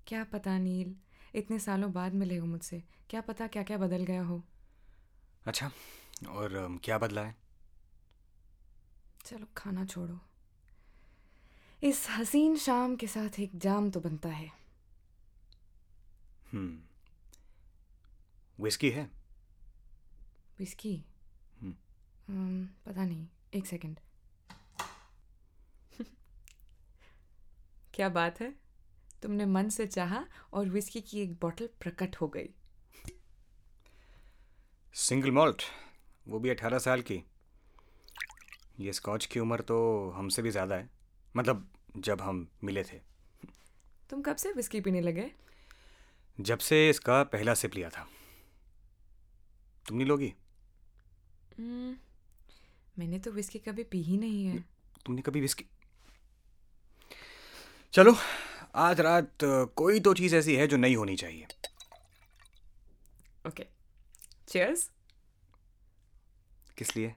क्या 0.07 0.25
पता 0.25 0.59
नील 0.59 0.97
इतने 1.35 1.59
सालों 1.59 1.93
बाद 1.93 2.15
मिले 2.15 2.37
हो 2.37 2.47
मुझसे। 2.47 2.85
क्या 3.11 3.21
पता 3.21 3.47
क्या 3.47 3.63
क्या 3.63 3.79
बदल 3.79 4.05
गया 4.05 4.23
हो। 4.23 4.45
अच्छा 5.47 5.71
और 6.29 6.55
अम, 6.55 6.79
क्या 6.85 6.99
बदला 6.99 7.25
है? 7.25 7.37
चलो 9.25 9.47
खाना 9.57 9.85
छोड़ो। 9.85 10.21
इस 11.83 12.07
हसीन 12.11 12.57
शाम 12.57 12.97
के 12.97 13.07
साथ 13.07 13.41
एक 13.41 13.51
जाम 13.55 13.91
तो 13.91 14.01
बनता 14.01 14.29
है। 14.29 14.53
हम्म। 16.53 16.81
विस्की 18.65 18.91
है? 18.91 19.18
विस्की 20.59 20.95
हम्म। 21.61 22.65
पता 22.87 23.05
नहीं। 23.05 23.27
एक 23.55 23.67
सेकंड। 23.67 23.99
क्या 27.95 28.09
बात 28.09 28.41
है? 28.41 28.55
तुमने 29.23 29.45
मन 29.47 29.69
से 29.69 29.87
चाहा 29.87 30.25
और 30.53 30.69
विस्की 30.69 31.01
की 31.01 31.21
एक 31.21 31.33
बोतल 31.33 31.69
प्रकट 31.81 32.17
हो 32.17 32.29
गई। 32.29 32.49
सिंगल 34.95 35.31
मॉल्ट 35.31 35.63
वो 36.29 36.39
भी 36.39 36.51
अठारह 36.51 36.79
साल 36.79 37.03
की। 37.03 37.23
ये 38.81 38.93
स्कॉच 38.93 39.27
की 39.27 39.41
उम्र 39.41 39.61
तो 39.61 39.79
हमसे 40.11 40.43
भी 40.43 40.51
ज़्यादा 40.51 40.75
है। 40.75 40.89
मतलब 41.35 41.69
जब 41.97 42.21
हम 42.21 42.47
मिले 42.65 42.85
थे। 42.85 43.01
तुम 44.11 44.23
कब 44.23 44.37
से 44.37 44.53
विस्की 44.53 44.81
पीने 44.81 45.01
लगे? 45.01 45.31
जब 46.39 46.59
से 46.59 46.89
इसका 46.91 47.23
पहला 47.23 47.55
सिप 47.55 47.75
लिया 47.75 47.89
था। 47.89 48.07
तुम 49.87 49.97
नहीं 49.97 50.07
लोगी? 50.07 50.33
हम्म, 51.59 51.97
मैंने 52.99 53.19
तो 53.19 53.31
विस्की 53.31 53.59
कभी 53.59 53.85
पी 53.85 54.03
ही 54.03 54.17
नहीं 54.19 54.45
है। 54.47 54.59
तुमने 55.07 55.23
कभी 55.23 55.41
विस्की 55.41 55.65
चलो 57.93 58.15
आज 58.75 59.01
रात 59.01 59.45
कोई 59.77 60.01
तो 60.01 60.15
चीज़ 60.15 60.37
ऐसी 60.37 60.55
है 60.57 60.67
जो 60.67 60.77
नहीं 60.77 60.97
होनी 60.97 61.17
चाहिए। 61.17 61.47
ओके 63.47 63.67
चीयर्स 64.49 64.91
किस 66.79 66.97
लिए? 66.97 67.15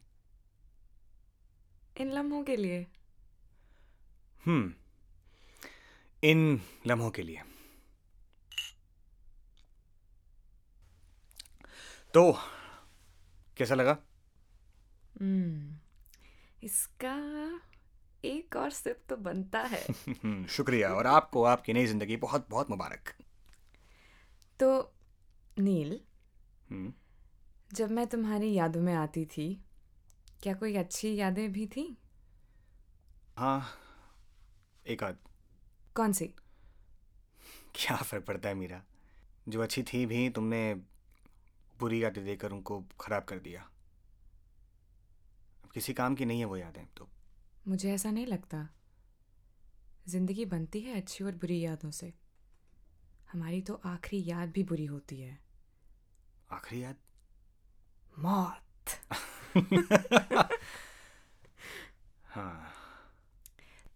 इन 1.97 2.11
लम्हों 2.11 2.43
के 2.43 2.55
लिए। 2.55 2.85
हम्म। 4.45 4.73
इन 6.23 6.61
लम्हों 6.87 7.09
के 7.11 7.23
लिए। 7.23 7.41
तो 12.13 12.31
कैसा 13.57 13.75
लगा? 13.75 13.97
इसका 16.63 17.15
एक 18.25 18.55
और 18.55 18.69
सिप 18.71 19.03
तो 19.09 19.15
बनता 19.17 19.59
है। 19.61 19.85
हम्म, 20.07 20.45
शुक्रिया 20.47 20.93
और 20.93 21.07
आपको 21.07 21.43
आपकी 21.43 21.73
नई 21.73 21.85
ज़िंदगी 21.85 22.17
बहुत 22.17 22.47
बहुत 22.49 22.69
मुबारक। 22.69 23.13
तो 24.59 24.69
नील 25.59 25.99
हम्म, 26.71 26.91
जब 27.73 27.91
मैं 27.91 28.07
तुम्हारी 28.07 28.53
यादों 28.53 28.81
में 28.81 28.93
आती 28.93 29.25
थी 29.25 29.47
क्या 30.43 30.53
कोई 30.53 30.75
अच्छी 30.75 31.15
यादें 31.15 31.51
भी 31.51 31.67
थी? 31.67 31.97
हाँ 33.37 33.61
एक 34.85 35.03
आध। 35.03 35.17
कौन 35.95 36.11
सी? 36.13 36.33
क्या 37.75 37.95
फ़र्क 37.97 38.23
पड़ता 38.25 38.49
है 38.49 38.55
मेरा? 38.55 38.81
जो 39.49 39.61
अच्छी 39.63 39.83
थी 39.83 40.05
भी 40.05 40.29
तुमने 40.29 40.63
बुरी 41.79 42.03
यादें 42.03 42.23
देकर 42.25 42.51
उनको 42.51 42.83
खराब 42.99 43.23
कर 43.23 43.39
दिया। 43.39 43.70
किसी 45.73 45.93
काम 45.93 46.15
की 46.15 46.25
नहीं 46.25 46.39
है 46.39 46.45
वो 46.45 46.57
यादें 46.57 46.85
तो। 46.97 47.09
मुझे 47.67 47.93
ऐसा 47.93 48.11
नहीं 48.11 48.27
लगता। 48.27 48.69
ज़िंदगी 50.07 50.45
बनती 50.45 50.79
है 50.79 50.95
अच्छी 50.97 51.23
और 51.23 51.31
बुरी 51.31 51.59
यादों 51.59 51.91
से। 51.91 52.13
हमारी 53.31 53.61
तो 53.61 53.81
आखिरी 53.85 54.29
याद 54.29 54.49
भी 54.49 54.63
बुरी 54.63 54.85
होती 54.85 55.21
है। 55.21 55.39
आखिरी 56.51 56.83
याद? 56.83 56.95
मौत। 58.19 58.61
हाँ। 62.25 62.73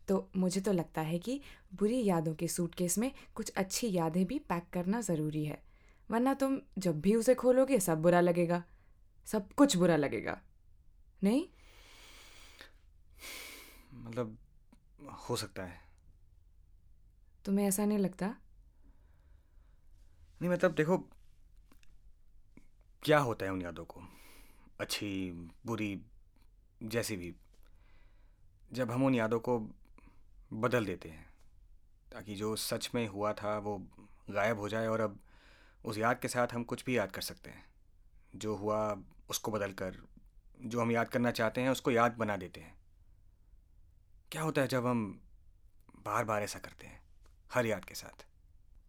तो 0.07 0.29
मुझे 0.35 0.61
तो 0.61 0.71
लगता 0.71 1.01
है 1.01 1.19
कि 1.19 1.41
बुरी 1.73 2.05
यादों 2.05 2.35
के 2.35 2.47
सूटकेस 2.47 2.97
में 2.97 3.11
कुछ 3.35 3.49
अच्छी 3.49 3.91
यादें 3.91 4.25
भी 4.25 4.39
पैक 4.39 4.63
करना 4.73 5.01
ज़रूरी 5.01 5.45
है। 5.45 5.63
वरना 6.11 6.33
तुम 6.33 6.61
जब 6.77 7.01
भी 7.01 7.15
उसे 7.15 7.35
खोलोगे 7.35 7.79
सब 7.79 8.01
बुरा 8.01 8.21
लगेगा। 8.21 8.63
सब 9.25 9.53
कुछ 9.53 9.75
बुरा 9.75 9.95
लगेगा। 9.95 10.41
नहीं? 11.23 11.47
मतलब 14.05 14.37
हो 15.29 15.35
सकता 15.35 15.63
है। 15.63 15.79
तुम्हें 17.45 17.67
ऐसा 17.67 17.85
नहीं 17.85 17.97
लगता? 17.97 18.27
नहीं 20.41 20.49
मतलब 20.49 20.73
देखो 20.73 20.97
क्या 23.03 23.19
होता 23.19 23.45
है 23.45 23.51
उन 23.51 23.61
यादों 23.61 23.85
को? 23.85 24.01
अच्छी 24.79 25.31
बुरी 25.65 26.01
जैसी 26.83 27.15
भी। 27.15 27.35
जब 28.73 28.91
हम 28.91 29.03
उन 29.03 29.15
यादों 29.15 29.39
को 29.39 29.59
बदल 30.53 30.85
देते 30.85 31.09
हैं 31.09 31.29
ताकि 32.13 32.35
जो 32.35 32.55
सच 32.55 32.91
में 32.95 33.07
हुआ 33.07 33.33
था 33.33 33.57
वो 33.57 33.87
गायब 34.29 34.59
हो 34.59 34.69
जाए 34.69 34.87
और 34.87 35.01
अब 35.01 35.19
उस 35.85 35.97
याद 35.97 36.19
के 36.19 36.27
साथ 36.27 36.47
हम 36.53 36.63
कुछ 36.63 36.85
भी 36.85 36.97
याद 36.97 37.11
कर 37.11 37.21
सकते 37.21 37.49
हैं। 37.49 37.65
जो 38.35 38.55
हुआ 38.55 38.97
उसको 39.29 39.51
बदल 39.51 39.73
कर 39.73 40.07
जो 40.61 40.81
हम 40.81 40.91
याद 40.91 41.09
करना 41.09 41.31
चाहते 41.31 41.61
हैं 41.61 41.69
उसको 41.69 41.91
याद 41.91 42.11
बना 42.11 42.37
देते 42.37 42.61
हैं। 42.61 42.84
क्या 44.35 44.43
होता 44.43 44.61
है 44.61 44.67
जब 44.67 44.85
हम 44.85 45.21
बार 46.05 46.25
बार 46.25 46.43
ऐसा 46.43 46.59
करते 46.59 46.87
हैं 46.87 47.01
हर 47.53 47.65
याद 47.65 47.85
के 47.85 47.95
साथ? 47.95 48.25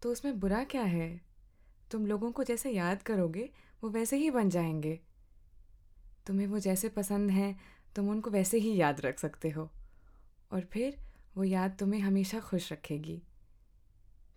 तो 0.03 0.13
उसमें 0.13 0.41
बुरा 0.41 0.65
क्या 0.65 0.83
है? 0.83 1.21
तुम 1.91 2.07
लोगों 2.07 2.33
को 2.33 2.45
जैसे 2.45 2.71
याद 2.71 3.03
करोगे 3.03 3.51
वो 3.83 3.91
वैसे 3.91 4.17
ही 4.17 4.31
बन 4.31 4.51
जाएँगे। 4.51 5.01
तुम्हें 6.27 6.47
वो 6.47 6.59
जैसे 6.59 6.89
पसंद 6.89 7.31
हैं 7.31 7.61
तुम 7.97 8.11
उनको 8.11 8.31
वैसे 8.31 8.59
ही 8.59 8.77
याद 8.77 9.01
रख 9.01 9.19
सकते 9.19 9.51
हो। 9.51 9.71
और 10.53 10.61
फिर 10.61 10.99
वो 11.37 11.45
याद 11.45 11.77
तुम्हें 11.81 12.01
हमेशा 12.01 12.41
खुश 12.41 12.73
रखेगी। 12.73 13.23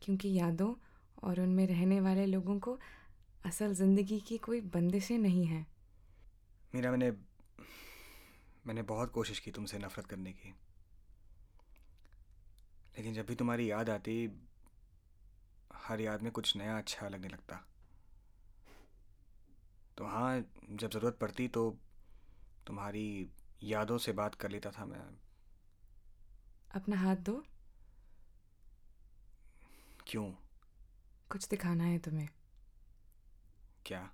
क्योंकि 0.01 0.29
यादों 0.29 0.75
और 1.23 1.41
उनमें 1.41 1.67
रहने 1.67 2.01
वाले 2.01 2.25
लोगों 2.25 2.59
को 2.59 2.79
असल 3.45 3.73
ज़िंदगी 3.73 4.19
की 4.19 4.37
कोई 4.37 4.61
बंदिशें 4.61 5.17
नहीं 5.17 5.45
हैं। 5.45 5.67
मीरा 6.75 6.91
मैंने 6.91 7.11
मैंने 8.67 8.81
बहुत 8.81 9.11
कोशिश 9.11 9.39
की 9.39 9.51
तुमसे 9.51 9.77
नफरत 9.77 10.05
करने 10.05 10.31
की। 10.31 10.55
लेकिन 12.99 13.13
जब 13.13 13.25
भी 13.25 13.35
तुम्हारी 13.35 13.71
याद 13.71 13.89
आती 13.89 14.41
हर 15.73 16.01
याद 16.01 16.21
में 16.21 16.31
कुछ 16.31 16.55
नया 16.55 16.77
अच्छा 16.77 17.09
लगने 17.09 17.27
लगता। 17.27 17.65
तो 19.97 20.05
हाँ 20.05 20.39
जब 20.69 20.89
ज़रूरत 20.91 21.17
पड़ती 21.17 21.47
तो 21.47 21.77
तुम्हारी 22.67 23.29
यादों 23.63 23.97
से 23.97 24.11
बात 24.11 24.35
कर 24.35 24.49
लेता 24.49 24.71
था 24.71 24.85
मैं। 24.85 25.17
अपना 26.71 26.97
हाथ 26.97 27.15
दो। 27.15 27.43
क्यों? 30.07 30.31
कुछ 31.29 31.47
दिखाना 31.47 31.83
है 31.83 31.99
तुम्हें। 31.99 32.29
क्या? 33.85 34.11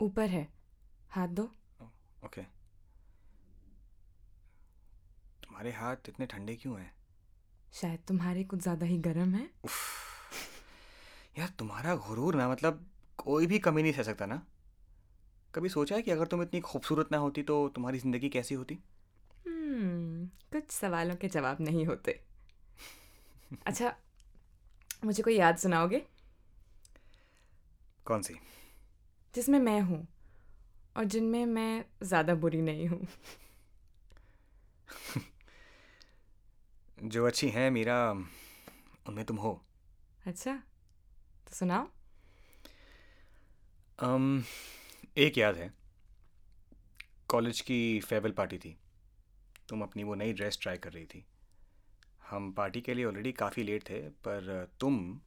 ऊपर 0.00 0.28
है। 0.28 0.52
हाथ 1.10 1.28
दो। 1.28 1.44
ओके। 2.24 2.42
तुम्हारे 5.42 5.72
हाथ 5.72 5.96
इतने 6.08 6.26
ठंडे 6.26 6.56
क्यों 6.56 6.80
हैं? 6.80 6.96
शायद 7.80 7.98
तुम्हारे 8.08 8.44
कुछ 8.44 8.60
ज़्यादा 8.60 8.86
ही 8.86 8.98
गर्म 8.98 9.34
है। 9.34 9.50
यार 11.38 11.48
तुम्हारा 11.58 11.94
गुरूर 11.94 12.34
ना 12.34 12.48
मतलब 12.48 12.86
कोई 13.18 13.46
भी 13.46 13.58
कमी 13.58 13.82
नहीं 13.82 13.92
सह 13.92 14.02
सकता 14.02 14.26
ना। 14.26 14.42
कभी 15.54 15.68
सोचा 15.68 15.96
है 15.96 16.02
कि 16.02 16.10
अगर 16.10 16.26
तुम 16.26 16.42
इतनी 16.42 16.60
खूबसूरत 16.60 17.12
ना 17.12 17.18
होती 17.18 17.42
तो 17.42 17.68
तुम्हारी 17.68 17.98
ज़िंदगी 17.98 18.28
कैसी 18.28 18.54
होती? 18.54 18.78
हम्म, 19.46 20.26
कुछ 20.52 20.70
सवालों 20.70 21.16
के 21.16 21.28
जवाब 21.28 21.56
नहीं 21.60 21.86
होते। 21.86 22.20
अच्छा 23.66 23.96
मुझे 25.04 25.22
कोई 25.22 25.36
याद 25.36 25.56
सुनाओगे? 25.56 26.02
कौन 28.06 28.22
सी? 28.22 28.34
जिसमें 29.34 29.58
मैं 29.58 29.80
हूँ 29.80 30.06
और 30.96 31.04
जिनमें 31.04 31.46
मैं 31.46 31.84
ज़्यादा 32.02 32.34
बुरी 32.34 32.60
नहीं 32.62 32.88
हूँ। 32.88 33.06
जो 37.02 37.26
अच्छी 37.26 37.48
हैं 37.48 37.70
मीरा 37.70 38.10
उनमें 39.06 39.24
तुम 39.24 39.36
हो। 39.36 39.62
अच्छा 40.26 40.62
तो 41.48 41.54
सुनाओ। 41.54 41.88
um, 44.02 44.42
एक 45.16 45.38
याद 45.38 45.56
है। 45.56 45.72
कॉलेज 47.28 47.60
की 47.60 48.00
फेयरवेल 48.00 48.32
पार्टी 48.32 48.58
थी। 48.58 48.78
तुम 49.68 49.82
अपनी 49.82 50.04
वो 50.04 50.14
नई 50.14 50.32
ड्रेस 50.32 50.58
ट्राई 50.62 50.76
कर 50.76 50.92
रही 50.92 51.04
थी। 51.04 51.26
हम 52.28 52.52
पार्टी 52.52 52.80
के 52.80 52.94
लिए 52.94 53.04
ऑलरेडी 53.04 53.32
काफ़ी 53.32 53.62
लेट 53.62 53.90
थे 53.90 54.08
पर 54.08 54.68
तुम 54.80 55.20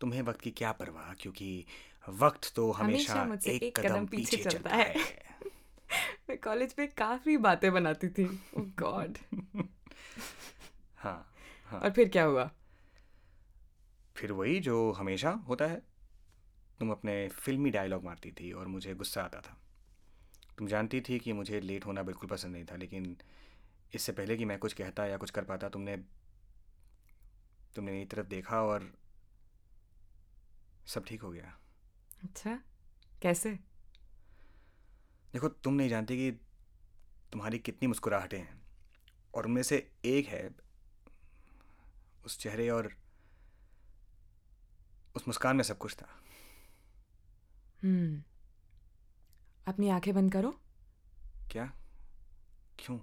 तुम्हें 0.00 0.22
वक्त 0.22 0.40
की 0.40 0.50
क्या 0.50 0.72
परवाह 0.72 1.14
क्योंकि 1.14 1.64
वक्त 2.08 2.52
तो 2.54 2.72
हमेशा, 2.72 3.22
हमेशा 3.22 3.50
एक, 3.50 3.62
एक 3.62 3.78
कदम, 3.78 3.88
कदम 3.88 4.06
पीछे, 4.06 4.36
पीछे 4.36 4.36
चलता 4.36 4.50
चलता 4.50 4.76
है, 4.76 4.98
है। 4.98 5.28
मैं 6.30 6.38
कॉलेज 6.38 6.74
में 6.78 6.88
काफ़ी 6.88 7.36
बातें 7.36 7.72
बनाती 7.72 8.08
थी। 8.08 8.24
ओह 8.56 8.64
गॉड 8.78 9.18
हाँ 10.98 11.34
हाँ। 11.66 11.80
और 11.80 11.90
फिर 11.90 12.08
क्या 12.08 12.24
हुआ? 12.24 12.50
फिर 14.16 14.32
वही 14.32 14.60
जो 14.60 14.92
हमेशा 14.92 15.30
होता 15.30 15.66
है। 15.66 15.82
तुम 16.80 16.90
अपने 16.90 17.28
फिल्मी 17.28 17.70
डायलॉग 17.70 18.04
मारती 18.04 18.30
थी 18.30 18.52
और 18.52 18.66
मुझे 18.66 18.94
गुस्सा 18.94 19.22
आता 19.22 19.40
था। 19.40 19.56
तुम 20.58 20.66
जानती 20.66 21.00
थी 21.00 21.18
कि 21.18 21.32
मुझे 21.32 21.60
लेट 21.60 21.86
होना 21.86 22.02
बिल्कुल 22.02 22.28
पसंद 22.28 22.52
नहीं 22.52 22.64
था 22.64 22.76
लेकिन 22.76 23.16
इससे 23.94 24.12
पहले 24.12 24.36
कि 24.36 24.44
मैं 24.44 24.58
कुछ 24.58 24.72
कहता 24.72 25.06
या 25.06 25.16
कुछ 25.16 25.30
कर 25.30 25.44
पाता 25.44 25.68
तुमने 25.68 25.96
तुमने 27.74 27.92
मेरी 27.92 28.04
तरफ़ 28.04 28.26
देखा 28.26 28.62
और 28.62 28.92
सब 30.86 31.04
ठीक 31.04 31.22
हो 31.22 31.30
गया। 31.30 31.58
अच्छा 32.24 32.58
कैसे? 33.22 33.58
देखो 35.32 35.48
तुम 35.48 35.74
नहीं 35.74 35.88
जानते 35.88 36.16
कि 36.16 36.30
तुम्हारी 37.32 37.58
कितनी 37.58 37.88
मुस्कुराहटें 37.88 38.38
हैं 38.38 38.60
और 39.34 39.46
उनमें 39.46 39.62
से 39.62 39.90
एक 40.04 40.26
है 40.26 40.50
उस 42.24 42.38
चेहरे 42.38 42.68
और 42.70 42.92
उस 45.16 45.28
मुस्कान 45.28 45.56
में 45.56 45.64
सब 45.64 45.78
कुछ 45.78 45.94
था। 45.94 46.08
हम्म। 47.82 48.22
अपनी 49.66 49.88
आँखें 49.88 50.14
बंद 50.14 50.32
करो। 50.32 50.50
क्या? 51.52 51.72
क्यों? 52.78 52.98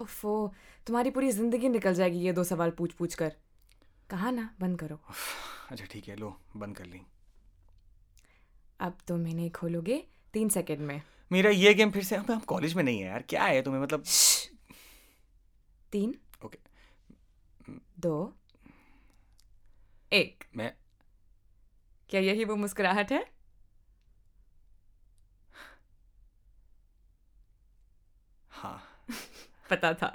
ओफो 0.00 0.54
तुम्हारी 0.86 1.10
पूरी 1.10 1.30
ज़िंदगी 1.32 1.68
निकल 1.68 1.94
जाएगी 1.94 2.18
ये 2.18 2.32
दो 2.32 2.44
सवाल 2.44 2.70
पूछ 2.70 2.92
पूछ 2.92 3.14
कर। 3.14 3.36
कहा 4.10 4.30
ना? 4.30 4.54
बंद 4.60 4.78
करो। 4.78 5.00
अच्छा 5.70 5.84
ठीक 5.84 6.08
है 6.08 6.16
लो 6.16 6.36
बंद 6.56 6.76
कर 6.76 6.86
ली। 6.86 7.00
अब 8.80 8.98
तुम 9.08 9.26
इन्हें 9.26 9.50
खोलोगे 9.50 10.04
तीन 10.32 10.48
सेकंड 10.48 10.78
में। 10.78 11.02
मेरा 11.32 11.50
ये 11.50 11.74
गेम 11.74 11.90
फिर 11.90 12.04
से 12.04 12.16
हम 12.16 12.40
कॉलेज 12.40 12.74
में 12.74 12.82
नहीं 12.82 13.00
है 13.00 13.06
यार 13.06 13.22
क्या 13.22 13.44
है 13.44 13.62
तुम्हें 13.62 13.82
मतलब? 13.82 14.04
तीन। 15.92 16.14
ओके 16.44 16.58
दो। 17.98 18.34
एक। 20.12 20.44
मैं 20.56 20.72
क्या 22.10 22.20
यही 22.20 22.44
वो 22.44 22.56
मुस्कुराहट 22.56 23.12
है? 23.12 23.24
हाँ। 28.50 28.82
पता 29.70 29.94
था। 29.94 30.08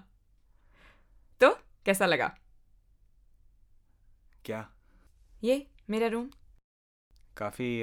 तो 1.42 1.54
कैसा 1.86 2.06
लगा? 2.06 2.38
क्या? 4.46 4.70
ये 5.44 5.68
मेरा 5.90 6.08
रूम 6.08 6.30
काफ़ी 7.38 7.82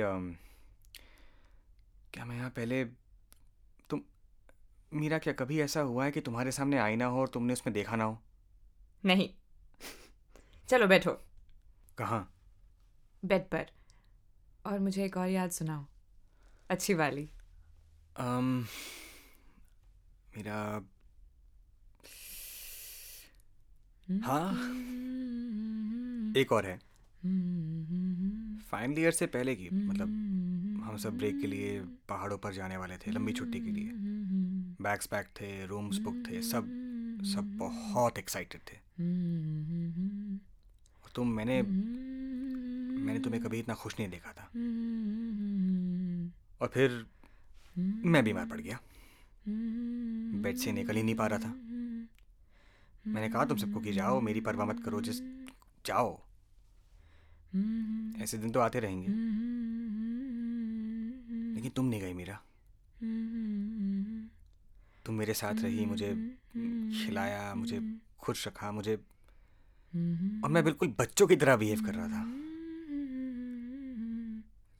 क्या 2.12 2.24
मैं 2.24 2.36
यहाँ 2.36 2.50
पहले 2.50 2.84
मीरा 4.94 5.18
क्या 5.18 5.32
कभी 5.32 5.60
ऐसा 5.60 5.80
हुआ 5.80 6.04
है 6.04 6.10
कि 6.10 6.20
तुम्हारे 6.20 6.52
सामने 6.52 6.78
आईना 6.78 7.06
हो 7.06 7.20
और 7.20 7.28
तुमने 7.28 7.52
उसमें 7.52 7.74
देखा 7.74 7.96
ना 7.96 8.04
हो? 8.04 8.22
नहीं। 9.04 9.30
चलो 10.68 10.86
बैठो। 10.86 11.12
कहाँ? 11.98 12.34
बेड 13.24 13.42
पर। 13.42 13.66
और 14.66 14.78
मुझे 14.78 15.04
एक 15.04 15.16
और 15.16 15.28
याद 15.28 15.50
सुनाओ। 15.50 15.86
अच्छी 16.70 16.94
वाली। 16.94 17.28
um, 18.14 18.64
मेरा 20.36 20.82
हाँ? 24.24 24.52
एक 26.36 26.46
और 26.52 26.66
है। 26.66 26.78
फाइनल 28.58 28.98
ईयर 28.98 29.10
से 29.10 29.26
पहले 29.26 29.56
की 29.56 29.70
मतलब 29.70 30.08
हम 30.84 30.96
सब 30.96 31.18
ब्रेक 31.18 31.40
के 31.40 31.46
लिए 31.46 31.80
पहाड़ों 31.80 32.38
पर 32.38 32.52
जाने 32.52 32.76
वाले 32.76 32.96
थे 32.96 33.10
लंबी 33.10 33.32
छुट्टी 33.32 33.60
के 33.60 33.70
लिए। 33.70 33.92
बैग्स 34.84 35.06
पैक 35.06 35.26
थे, 35.26 35.66
रूम्स 35.66 35.98
बुक 35.98 36.24
थे, 36.30 36.42
सब 36.42 36.84
सब 37.24 37.56
बहुत 37.56 38.18
एक्साइटेड 38.18 38.60
थे। 38.60 38.76
और 41.04 41.10
तुम, 41.14 41.28
मैंने 41.28 41.62
मैंने 42.98 43.20
तुम्हें 43.20 43.42
कभी 43.42 43.58
इतना 43.58 43.74
खुश 43.74 43.94
नहीं 44.00 44.10
देखा 44.10 44.32
था। 44.32 44.44
और 46.60 46.68
फिर 46.68 47.06
मैं 47.78 48.24
बीमार 48.24 48.46
पड़ 48.46 48.60
गया। 48.60 48.80
बेड 50.42 50.56
से 50.56 50.72
निकल 50.72 50.96
ही 50.96 51.02
नहीं 51.02 51.14
पा 51.14 51.26
रहा 51.26 51.38
था। 51.38 51.48
मैंने 53.06 53.28
कहा, 53.28 53.44
तुम 53.44 53.56
सबको 53.56 53.80
कि 53.80 53.92
जाओ, 53.92 54.20
मेरी 54.20 54.40
परवाह 54.40 54.66
मत 54.66 54.84
करो, 54.84 55.00
जिस, 55.00 55.20
जाओ। 55.86 56.20
ऐसे 58.22 58.38
दिन 58.38 58.50
तो 58.50 58.60
आते 58.60 58.80
रहेंगे। 58.80 59.06
लेकिन 61.54 61.70
तुम 61.70 61.86
नहीं 61.86 62.00
गई 62.00 62.12
मीरा। 62.12 62.42
तुम 65.06 65.14
मेरे 65.14 65.34
साथ 65.34 65.54
रही 65.54 65.86
मुझे 65.86 66.38
खिलाया 67.06 67.54
मुझे 67.54 67.98
खुश 68.18 68.46
रखा 68.48 68.72
मुझे 68.72 68.96
और 70.44 70.50
मैं 70.50 70.64
बिल्कुल 70.64 70.94
बच्चों 70.98 71.26
की 71.26 71.36
तरह 71.36 71.56
बिहेव 71.56 71.84
कर 71.86 71.94
रहा 71.94 72.08
था। 72.08 72.24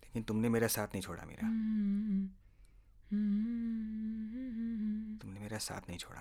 लेकिन 0.05 0.23
तुमने 0.23 0.49
मेरा 0.49 0.67
साथ 0.67 0.87
नहीं 0.87 1.03
छोड़ा 1.03 1.25
मेरा। 1.25 1.49
तुमने 5.19 5.41
मेरा 5.41 5.59
साथ 5.59 5.81
नहीं 5.81 5.99
छोड़ा। 5.99 6.21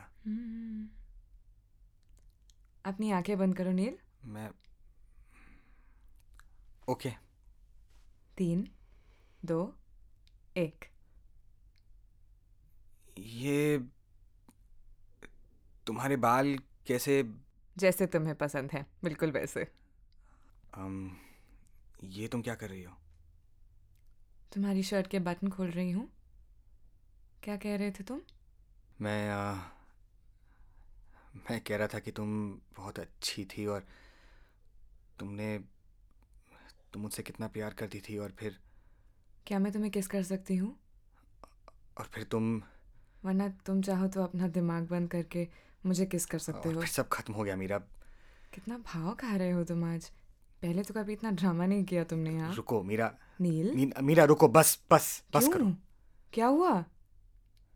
अपनी 2.85 3.11
आँखें 3.11 3.37
बंद 3.37 3.57
करो 3.57 3.71
नील। 3.71 3.97
मैं 4.25 4.51
ओके। 6.89 7.11
तीन 8.37 8.67
दो 9.45 9.77
एक। 10.57 10.92
ये 13.19 13.79
तुम्हारे 15.87 16.15
बाल 16.15 16.57
कैसे? 16.87 17.23
जैसे 17.77 18.07
तुम्हें 18.07 18.35
पसंद 18.35 18.71
है 18.71 18.85
बिल्कुल 19.03 19.31
वैसे। 19.31 19.67
अम, 20.73 21.17
ये 22.03 22.27
तुम 22.27 22.41
क्या 22.41 22.55
कर 22.55 22.69
रही 22.69 22.83
हो? 22.83 22.93
तुम्हारी 24.53 24.83
शर्ट 24.83 25.07
के 25.07 25.19
बटन 25.19 25.49
खोल 25.49 25.69
रही 25.71 25.91
हूँ। 25.91 26.09
क्या 27.43 27.57
कह 27.57 27.75
रहे 27.75 27.91
थे 27.91 28.03
तुम? 28.03 28.21
मैं 29.01 29.29
आ, 29.29 29.53
मैं 31.35 31.61
कह 31.61 31.77
रहा 31.77 31.87
था 31.87 31.99
कि 31.99 32.11
तुम 32.11 32.59
बहुत 32.77 32.99
अच्छी 32.99 33.45
थी 33.45 33.65
और 33.65 33.87
तुमने 35.19 35.59
तुम 36.93 37.01
मुझसे 37.01 37.23
कितना 37.23 37.47
प्यार 37.47 37.73
करती 37.73 37.99
थी 37.99 38.17
और 38.17 38.31
फिर 38.31 38.59
क्या 39.47 39.59
मैं 39.59 39.71
तुम्हें 39.71 39.91
किस 39.91 40.07
कर 40.07 40.23
सकती 40.23 40.55
हूँ? 40.55 40.79
और 41.97 42.05
फिर 42.05 42.23
तुम 42.23 42.61
वरना 43.25 43.47
तुम 43.65 43.81
चाहो 43.81 44.07
तो 44.07 44.23
अपना 44.23 44.47
दिमाग 44.47 44.87
बंद 44.87 45.09
करके 45.11 45.47
मुझे 45.85 46.05
किस 46.05 46.25
कर 46.25 46.39
सकते 46.39 46.69
हो? 46.69 46.85
सब 46.85 47.07
खत्म 47.11 47.33
हो 47.33 47.43
गया 47.43 47.55
मीरा। 47.55 47.77
कितना 48.53 48.77
भाव 48.77 49.13
खा 49.15 49.35
रहे 49.35 49.51
हो 49.51 49.63
तुम 49.63 49.83
आज। 49.83 50.09
पहले 50.61 50.83
तो 50.83 50.93
कभी 50.93 51.13
इतना 51.13 51.31
ड्रामा 51.31 51.65
नहीं 51.65 51.83
किया 51.83 52.03
तुमने 52.03 52.33
यहाँ 52.33 52.53
रुको 52.55 52.81
मीरा। 52.83 53.11
नील? 53.41 53.71
मीरा, 53.75 54.01
मीरा 54.01 54.23
रुको 54.23 54.47
बस 54.47 54.79
बस 54.91 55.23
बस 55.35 55.47
करो। 55.53 55.65
क्या 56.33 56.47
हुआ? 56.47 56.73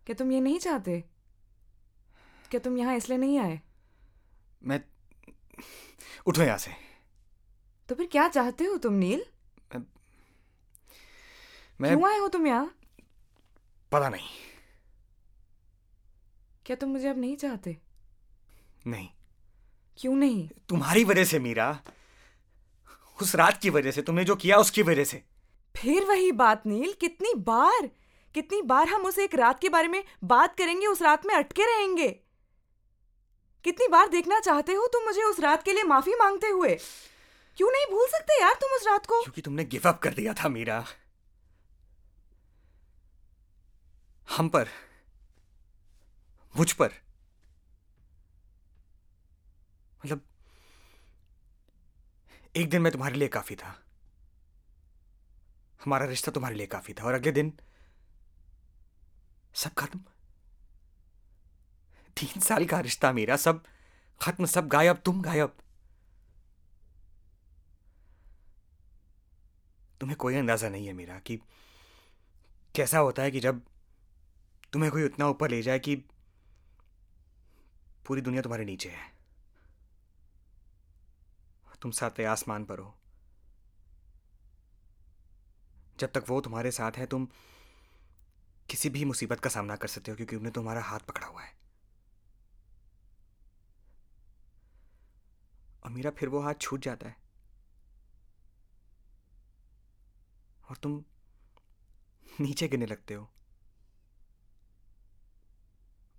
क्या 0.06 0.14
तुम 0.14 0.32
ये 0.32 0.40
नहीं 0.40 0.60
चाहते? 0.60 1.04
क्या 2.52 2.60
तुम 2.60 2.78
यहाँ 2.78 2.96
इसलिए 2.96 3.18
नहीं 3.18 3.40
आए? 3.40 3.60
मैं 4.64 4.82
उठो 6.28 6.42
यहाँ 6.42 6.58
से। 6.58 6.72
तो 7.90 7.96
फिर 7.96 8.08
क्या 8.12 8.28
चाहते 8.28 8.64
हो 8.64 8.78
तुम 8.78 8.94
नील? 8.94 9.26
मैं 11.82 11.90
क्यों 11.90 12.10
आए 12.10 12.18
हो 12.18 12.28
तुम 12.28 12.48
यहाँ? 12.48 12.72
पता 13.92 14.10
नहीं। 14.10 14.28
क्या 16.68 16.76
तुम 16.76 16.90
मुझे 16.90 17.08
अब 17.10 17.18
नहीं 17.18 17.38
चाहते? 17.38 17.78
नहीं। 18.88 19.10
क्यों 19.98 20.16
नहीं? 20.16 20.50
तुम्हारी 20.70 21.04
वजह 21.04 21.24
से 21.24 21.40
मीरा। 21.40 21.80
उस 23.22 23.36
रात 23.36 23.62
की 23.62 23.70
वजह 23.70 23.92
से 23.92 24.02
तुमने 24.02 24.24
जो 24.24 24.36
किया 24.36 24.58
उसकी 24.58 24.82
वजह 24.82 25.04
से। 25.04 25.24
फिर 25.76 26.04
वही 26.04 26.32
बात 26.32 26.66
नील। 26.66 26.94
कितनी 26.94 27.34
बार 27.34 27.90
कितनी 28.34 28.62
बार 28.62 28.88
हम 28.90 29.06
उस 29.06 29.20
एक 29.20 29.36
रात 29.36 29.60
के 29.60 29.70
बारे 29.70 29.88
में 29.88 30.04
बात 30.24 30.58
करेंगे 30.58 30.88
उस 30.88 31.02
रात 31.02 31.26
में 31.26 31.36
अटके 31.36 31.64
रहेंगे? 31.64 32.08
कितनी 33.64 33.88
बार 33.88 34.08
देखना 34.08 34.40
चाहते 34.40 34.74
हो 34.74 34.88
तुम 34.88 35.04
मुझे 35.04 35.22
उस 35.22 35.40
रात 35.40 35.64
के 35.64 35.74
लिए 35.74 35.84
माफ़ी 35.84 36.16
मांगते 36.16 36.48
हुए? 36.48 36.76
क्यों 37.58 37.72
नहीं 37.72 37.86
भूल 37.92 38.08
सकते 38.08 38.42
यार 38.42 38.54
तुम 38.54 38.70
उस 38.70 38.88
रात 38.88 39.06
को? 39.06 39.22
क्योंकि 39.22 39.42
तुमने 39.42 39.66
गिव 39.66 39.82
अप 39.86 40.00
कर 40.00 40.14
दिया 40.14 40.34
था 40.34 40.50
मीरा। 40.50 40.86
हम 44.38 44.50
पर 44.50 44.68
मुझ 46.58 46.72
पर। 46.74 46.92
मतलब 50.06 50.22
एक 52.56 52.70
दिन 52.70 52.82
मैं 52.82 52.92
तुम्हारे 52.92 53.16
लिए 53.16 53.28
काफ़ी 53.28 53.56
था। 53.56 53.84
हमारा 55.84 56.06
रिश्ता 56.06 56.32
तुम्हारे 56.32 56.56
लिए 56.56 56.68
काफ़ी 56.68 56.94
था 56.94 57.04
और 57.04 57.14
अगले 57.14 57.32
दिन 57.32 57.54
सब 59.54 59.74
खत्म। 59.74 60.00
तीन 62.18 62.42
साल 62.42 62.66
का 62.66 62.80
रिश्ता 62.80 63.12
मेरा, 63.12 63.36
सब 63.36 63.64
खत्म, 64.22 64.46
सब 64.46 64.68
गायब, 64.68 64.98
तुम 64.98 65.22
गायब। 65.22 65.58
तुम्हें 70.00 70.18
कोई 70.18 70.36
अंदाज़ा 70.36 70.70
नहीं 70.70 70.88
है 70.88 70.94
मेरा 70.94 71.20
कि 71.20 71.38
कैसा 72.76 73.00
होता 73.00 73.24
है 73.24 73.32
कि 73.32 73.40
जब 73.40 73.62
तुम्हें 74.74 74.92
कोई 74.92 75.04
उतना 75.04 75.28
ऊपर 75.28 75.50
ले 75.50 75.62
जाए 75.62 75.80
कि 75.80 75.96
पूरी 78.08 78.22
दुनिया 78.22 78.42
तुम्हारे 78.42 78.66
नीचे 78.66 78.90
है। 78.90 79.18
तुम 81.82 81.92
सातवें 81.92 82.26
आसमान 82.26 82.66
पर 82.66 82.80
हो। 82.80 82.98
जब 86.00 86.12
तक 86.12 86.26
वो 86.30 86.42
तुम्हारे 86.42 86.72
साथ 86.72 86.92
है, 86.92 87.06
तुम 87.06 87.28
किसी 88.70 88.90
भी 88.90 89.06
मुसीबत 89.06 89.40
का 89.40 89.50
सामना 89.50 89.76
कर 89.76 89.88
सकते 89.88 90.12
हो, 90.12 90.18
क्योंकि 90.18 90.36
उन्हें 90.36 90.54
तुम्हारा 90.54 90.82
हाथ 90.82 91.00
पकड़ा 91.00 91.28
हुआ 91.28 91.44
है। 91.44 91.58
और 95.84 95.92
मेरा 95.92 96.12
फिर 96.12 96.30
वो 96.30 96.40
हाथ 96.40 96.54
छूट 96.62 96.80
जाता 96.80 97.08
है। 97.08 97.18
और 100.70 100.78
तुम 100.78 101.04
नीचे 102.42 102.68
गिरने 102.68 102.86
लगते 102.86 103.14
हो। 103.14 103.32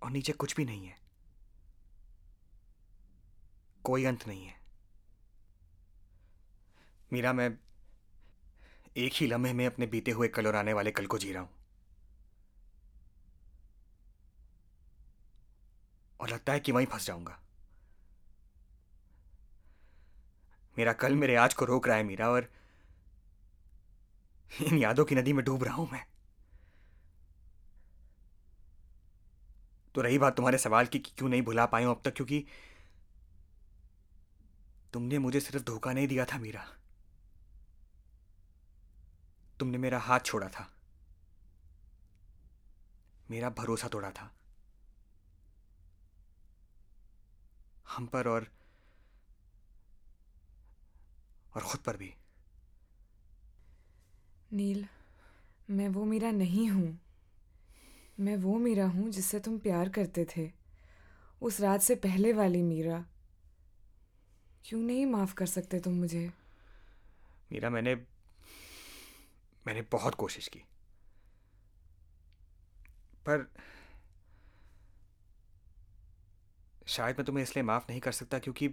और 0.03 0.11
नीचे 0.11 0.33
कुछ 0.33 0.57
भी 0.57 0.65
नहीं 0.65 0.87
है। 0.87 1.08
कोई 3.89 4.05
अंत 4.05 4.27
नहीं 4.29 4.45
है। 4.47 4.55
मीरा, 7.13 7.33
मैं 7.33 7.51
एक 8.97 9.13
ही 9.15 9.27
लम्हे 9.27 9.53
में 9.53 9.65
अपने 9.67 9.87
बीते 9.87 10.11
हुए 10.11 10.29
कल 10.29 10.47
और 10.47 10.57
आने 10.57 10.73
वाले 10.73 10.91
कल 10.91 11.07
को 11.07 11.19
जी 11.19 11.33
रहा 11.33 11.43
हूँ। 11.43 11.51
और 16.21 16.31
लगता 16.31 16.53
है 16.53 16.61
कि 16.61 16.73
वहीं 16.73 16.87
फंस 16.87 17.07
जाऊँगा। 17.07 17.39
मेरा 20.77 20.93
कल 20.93 21.15
मेरे 21.15 21.37
आज 21.37 21.55
को 21.55 21.65
रोक 21.65 21.89
रहा 21.89 21.97
है 21.97 22.03
मीरा, 22.05 22.29
और 22.29 22.51
इन 24.53 24.79
यादों 24.79 25.05
की 25.05 25.15
नदी 25.15 25.33
में 25.33 25.45
डूब 25.45 25.65
रहा 25.65 25.75
हूँ 25.75 25.89
मैं। 25.93 26.05
तो 29.95 30.01
रही 30.01 30.19
बात 30.19 30.37
तुम्हारे 30.37 30.59
सवाल 30.59 30.87
की 30.87 30.99
क्यों 30.99 31.29
नहीं 31.29 31.43
भुला 31.43 31.67
पाए 31.67 31.85
हूँ 31.85 31.95
अब 31.95 32.01
तक, 32.05 32.15
क्योंकि 32.15 32.45
तुमने 34.93 35.19
मुझे 35.19 35.41
सिर्फ़ 35.41 35.67
धोखा 35.67 35.93
नहीं 35.93 36.09
दिया 36.09 36.25
था, 36.25 36.39
मीरा। 36.39 36.69
तुमने 39.61 39.79
मेरा 39.79 39.99
हाथ 39.99 40.21
छोड़ा 40.21 40.49
था। 40.49 40.73
मेरा 43.31 43.51
भरोसा 43.51 43.89
तोड़ा 43.89 44.11
था। 44.11 44.35
हम 47.89 48.07
पर 48.07 48.29
और 48.29 48.47
और 51.55 51.63
खुद 51.63 51.81
पर 51.81 51.97
भी। 51.97 52.15
नील, 54.53 54.87
मैं 55.71 55.89
वो 55.89 56.05
मीरा 56.05 56.31
नहीं 56.31 56.69
हूँ। 56.69 57.01
मैं 58.21 58.37
वो 58.37 58.59
मीरा 58.59 58.87
हूँ 58.87 59.11
जिससे 59.11 59.41
तुम 59.41 59.59
प्यार 59.59 59.89
करते 59.89 60.27
थे। 60.37 60.53
उस 61.43 61.61
रात 61.61 61.81
से 61.81 61.95
पहले 61.95 62.33
वाली 62.33 62.63
मीरा। 62.63 63.07
क्यों 64.69 64.81
नहीं 64.81 65.07
माफ़ 65.07 65.35
कर 65.35 65.47
सकते 65.47 65.81
तुम 65.81 65.95
मुझे? 65.95 66.33
मीरा, 67.53 67.71
मैंने 67.71 67.95
मैंने 69.67 69.83
बहुत 69.83 70.15
कोशिश 70.15 70.49
की। 70.49 70.59
पर 73.27 73.53
शायद 76.87 77.17
मैं 77.17 77.27
तुम्हें 77.27 77.43
इसलिए 77.43 77.63
माफ़ 77.63 77.85
नहीं 77.91 78.01
कर 78.01 78.13
सकता 78.13 78.39
क्योंकि 78.39 78.69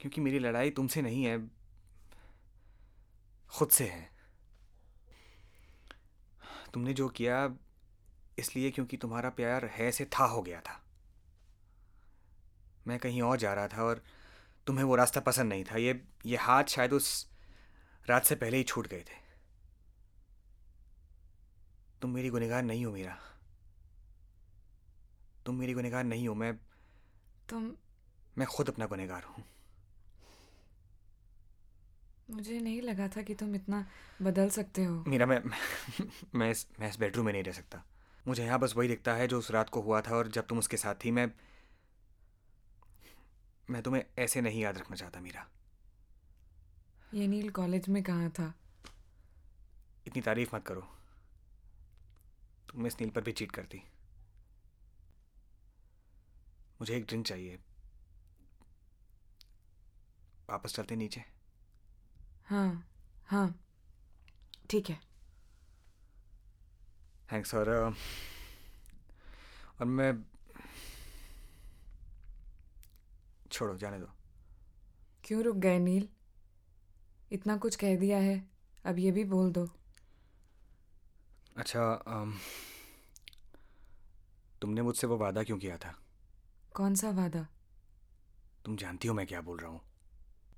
क्योंकि 0.00 0.20
मेरी 0.20 0.38
लड़ाई 0.38 0.70
तुमसे 0.70 1.02
नहीं 1.02 1.24
है, 1.24 1.48
खुद 3.48 3.68
से 3.68 3.88
है। 3.88 4.10
तुमने 6.74 6.94
जो 6.94 7.08
किया 7.08 7.56
इसलिए 8.38 8.70
क्योंकि 8.70 8.96
तुम्हारा 8.96 9.30
प्यार 9.30 9.64
है 9.64 9.92
से 9.92 10.04
था 10.04 10.24
हो 10.24 10.42
गया 10.42 10.60
था। 10.60 10.83
मैं 12.86 12.98
कहीं 12.98 13.22
और 13.22 13.36
जा 13.36 13.54
रहा 13.54 13.68
था 13.68 13.82
और 13.82 14.02
तुम्हें 14.66 14.84
वो 14.84 14.96
रास्ता 14.96 15.20
पसंद 15.20 15.48
नहीं 15.48 15.64
था। 15.64 15.76
ये 15.76 16.04
ये 16.26 16.36
हाथ 16.36 16.64
शायद 16.64 16.92
उस 16.92 17.28
रात 18.08 18.24
से 18.24 18.34
पहले 18.34 18.56
ही 18.56 18.62
छूट 18.62 18.86
गए 18.86 19.00
थे। 19.00 19.24
तुम 22.02 22.10
मेरी 22.10 22.28
गुनहगार 22.28 22.62
नहीं 22.62 22.84
हो 22.84 22.92
मेरा। 22.92 23.18
तुम 25.46 25.54
मेरी 25.54 25.72
गुनहगार 25.72 26.04
नहीं 26.04 26.28
हो। 26.28 26.34
मैं 26.34 26.56
तुम 27.48 27.72
मैं 28.38 28.46
खुद 28.46 28.68
अपना 28.68 28.86
गुनहगार 28.86 29.22
हूँ। 29.22 29.44
मुझे 32.30 32.60
नहीं 32.60 32.82
लगा 32.82 33.08
था 33.08 33.22
कि 33.22 33.34
तुम 33.34 33.54
इतना 33.54 33.86
बदल 34.22 34.48
सकते 34.48 34.84
हो। 34.84 35.04
मेरा 35.08 35.26
मैं 35.26 35.42
मैं 36.34 36.50
इस 36.50 36.66
मैं 36.80 36.88
इस 36.88 36.98
बेडरूम 36.98 37.26
में 37.26 37.32
नहीं 37.32 37.42
रह 37.42 37.52
सकता। 37.52 37.84
मुझे 38.28 38.44
यहाँ 38.44 38.58
बस 38.58 38.74
वही 38.76 38.88
दिखता 38.88 39.14
है 39.14 39.28
जो 39.28 39.38
उस 39.38 39.50
रात 39.50 39.68
को 39.68 39.80
हुआ 39.80 40.00
था 40.00 40.16
और 40.16 40.28
जब 40.28 40.46
तुम 40.46 40.58
उसके 40.58 40.76
साथ 40.76 40.94
थी 40.94 41.10
मैं 41.10 41.30
मैं 43.70 43.82
तुम्हें 43.82 44.04
ऐसे 44.18 44.40
नहीं 44.40 44.60
याद 44.60 44.78
रखना 44.78 44.96
चाहता 44.96 45.20
मीरा। 45.20 45.46
ये 47.14 47.26
नील 47.26 47.50
कॉलेज 47.50 47.88
में 47.88 48.02
कहाँ 48.02 48.30
था? 48.30 48.54
इतनी 50.06 50.22
तारीफ़ 50.22 50.56
मत 50.56 50.66
करो। 50.66 50.88
तुम 52.68 52.86
इस 52.86 53.00
नील 53.00 53.10
पर 53.10 53.20
भी 53.20 53.32
चीट 53.32 53.52
करती। 53.52 53.82
मुझे 56.80 56.96
एक 56.96 57.06
ड्रिंक 57.06 57.26
चाहिए। 57.26 57.58
वापस 60.50 60.74
चलते 60.74 60.96
नीचे। 60.96 61.24
हाँ 62.46 62.88
हाँ। 63.26 63.60
ठीक 64.70 64.90
है। 64.90 65.00
थैंक्स 67.32 67.54
और 67.54 67.70
और 67.70 69.84
मैं 69.84 70.24
छोड़ो 73.54 73.76
जाने 73.76 73.98
दो। 73.98 74.08
क्यों 75.24 75.42
रुक 75.42 75.56
गए 75.56 75.78
नील? 75.78 76.08
इतना 77.32 77.56
कुछ 77.56 77.76
कह 77.76 77.96
दिया 77.96 78.18
है 78.18 78.50
अब 78.86 78.98
ये 78.98 79.10
भी 79.10 79.24
बोल 79.24 79.52
दो। 79.52 79.68
अच्छा 81.56 81.92
अम, 82.06 82.34
तुमने 84.60 84.82
मुझसे 84.82 85.06
वो 85.06 85.16
वादा 85.16 85.42
क्यों 85.42 85.58
किया 85.58 85.76
था? 85.78 85.94
कौन 86.74 86.94
सा 86.94 87.10
वादा? 87.10 87.46
तुम 88.64 88.76
जानती 88.76 89.08
हो 89.08 89.14
मैं 89.14 89.26
क्या 89.26 89.40
बोल 89.40 89.58
रहा 89.58 89.70
हूँ। 89.70 89.80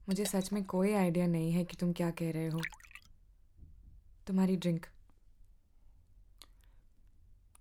मुझे 0.08 0.24
सच 0.24 0.52
में 0.52 0.64
कोई 0.64 0.92
आइडिया 0.92 1.26
नहीं 1.26 1.52
है 1.52 1.64
कि 1.64 1.76
तुम 1.76 1.92
क्या 1.92 2.10
कह 2.10 2.30
रहे 2.30 2.48
हो। 2.48 2.60
तुम्हारी 4.26 4.56
ड्रिंक। 4.56 4.86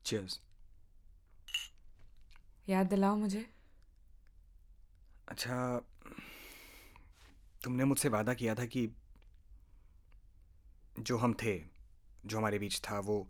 चीयर्स 0.05 0.39
याद 2.69 2.87
दिलाओ 2.87 3.15
मुझे। 3.15 3.54
अच्छा 5.27 5.81
तुमने 7.63 7.85
मुझसे 7.85 8.09
वादा 8.09 8.33
किया 8.33 8.55
था 8.55 8.65
कि 8.65 8.89
जो 10.99 11.17
हम 11.17 11.33
थे 11.33 11.63
जो 12.25 12.37
हमारे 12.37 12.59
बीच 12.59 12.81
था 12.81 12.99
वो 12.99 13.27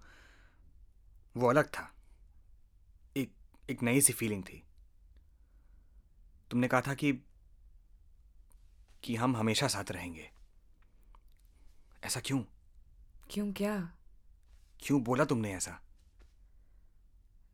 वो 1.38 1.48
अलग 1.48 1.68
था। 1.68 1.96
एक 3.18 3.34
एक 3.70 3.84
नई 3.84 4.02
सी 4.02 4.14
फीलिंग 4.14 4.44
थी। 4.44 4.64
तुमने 6.52 6.68
कहा 6.68 6.82
था 6.82 6.94
कि 6.94 7.14
कि 9.04 9.16
हम 9.16 9.38
हमेशा 9.38 9.68
साथ 9.68 9.92
रहेंगे। 9.92 10.32
ऐसा 12.04 12.20
क्यों? 12.20 12.44
क्यों 13.32 13.54
क्या? 13.54 13.98
क्यों 14.80 15.04
बोला 15.04 15.26
तुमने 15.26 15.56
ऐसा? 15.56 15.82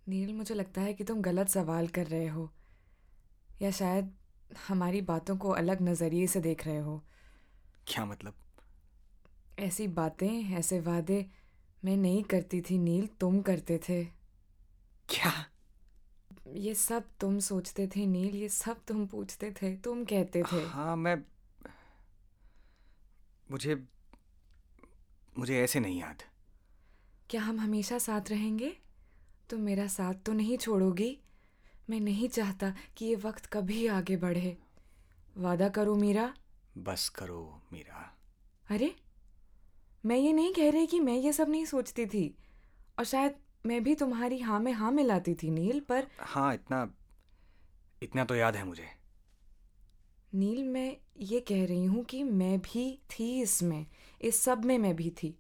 नील 0.08 0.34
मुझे 0.34 0.56
लगता 0.56 0.82
है 0.82 0.94
कि 0.94 1.04
तुम 1.04 1.22
गलत 1.22 1.50
सवाल 1.50 1.88
कर 1.88 2.08
रहे 2.08 2.28
हो। 2.28 2.54
या 3.62 3.72
शायद 3.72 4.21
हमारी 4.68 5.02
बातों 5.02 5.38
को 5.38 5.50
अलग 5.50 5.82
नज़रिए 5.82 6.28
से 6.28 6.40
देख 6.40 6.68
रहे 6.68 6.78
हो। 6.78 7.04
क्या 7.88 8.06
मतलब? 8.06 8.34
ऐसी 9.60 9.88
बातें 9.88 10.54
ऐसे 10.54 10.80
वादे 10.80 11.26
मैं 11.86 11.98
नहीं 11.98 12.24
करती 12.24 12.62
थी 12.62 12.78
नील 12.78 13.08
तुम 13.08 13.42
करते 13.42 13.78
थे। 13.78 14.06
क्या? 15.10 15.46
ये 16.48 16.76
सब 16.76 17.04
तुम 17.20 17.40
सोचते 17.40 17.88
थे 17.88 18.06
नील 18.06 18.36
ये 18.36 18.50
सब 18.50 18.78
तुम 18.88 19.08
पूछते 19.08 19.52
थे 19.52 19.76
तुम 19.78 20.06
कहते 20.06 20.44
थे। 20.44 20.66
हाँ 20.66 20.96
मैं 20.96 21.24
मुझे 23.52 23.88
मुझे 25.38 25.64
ऐसे 25.64 25.80
नहीं 25.80 26.00
याद। 26.00 26.24
क्या 27.30 27.42
हम 27.42 27.60
हमेशा 27.60 28.00
साथ 28.00 28.22
रहेंगे? 28.30 28.78
तुम 29.50 29.62
मेरा 29.62 29.88
साथ 29.88 30.14
तो 30.14 30.34
नहीं 30.34 30.58
छोड़ोगी? 30.58 31.18
मैं 31.90 32.00
नहीं 32.00 32.30
चाहता 32.30 32.74
कि 32.98 33.06
ये 33.06 33.16
वक्त 33.16 33.46
कभी 33.46 33.88
आगे 33.88 34.18
बढ़े। 34.18 34.58
वादा 35.38 35.70
करो 35.70 35.96
मीरा। 35.96 36.34
बस 36.78 37.10
करो 37.10 37.62
मीरा। 37.74 38.18
अरे 38.70 38.96
मैं 40.06 40.18
ये 40.18 40.34
नहीं 40.34 40.54
कह 40.54 40.70
रही 40.72 40.88
कि 40.88 41.00
मैं 41.00 41.16
ये 41.16 41.34
सब 41.34 41.50
नहीं 41.50 41.66
सोचती 41.66 42.06
थी। 42.06 42.36
और 43.00 43.06
शायद 43.06 43.36
मैं 43.66 43.84
भी 43.84 43.96
तुम्हारी 43.96 44.40
हाँ 44.40 44.60
में 44.60 44.72
हाँ 44.74 44.92
मिलाती 44.92 45.34
थी 45.36 45.50
नील 45.50 45.80
पर 45.80 46.08
हाँ 46.20 46.54
इतना 46.54 46.94
इतना 48.04 48.26
तो 48.26 48.36
याद 48.36 48.56
है 48.56 48.64
मुझे। 48.64 48.88
नील 50.34 50.64
मैं 50.64 50.98
ये 51.20 51.40
कह 51.40 51.66
रही 51.66 51.86
हूँ 51.86 52.04
कि 52.04 52.24
मैं 52.24 52.60
भी 52.60 53.00
थी 53.12 53.42
इसमें 53.42 53.86
इस 54.22 54.42
सब 54.42 54.66
में 54.66 54.78
मैं 54.78 54.96
भी 54.96 55.10
थी। 55.10 55.36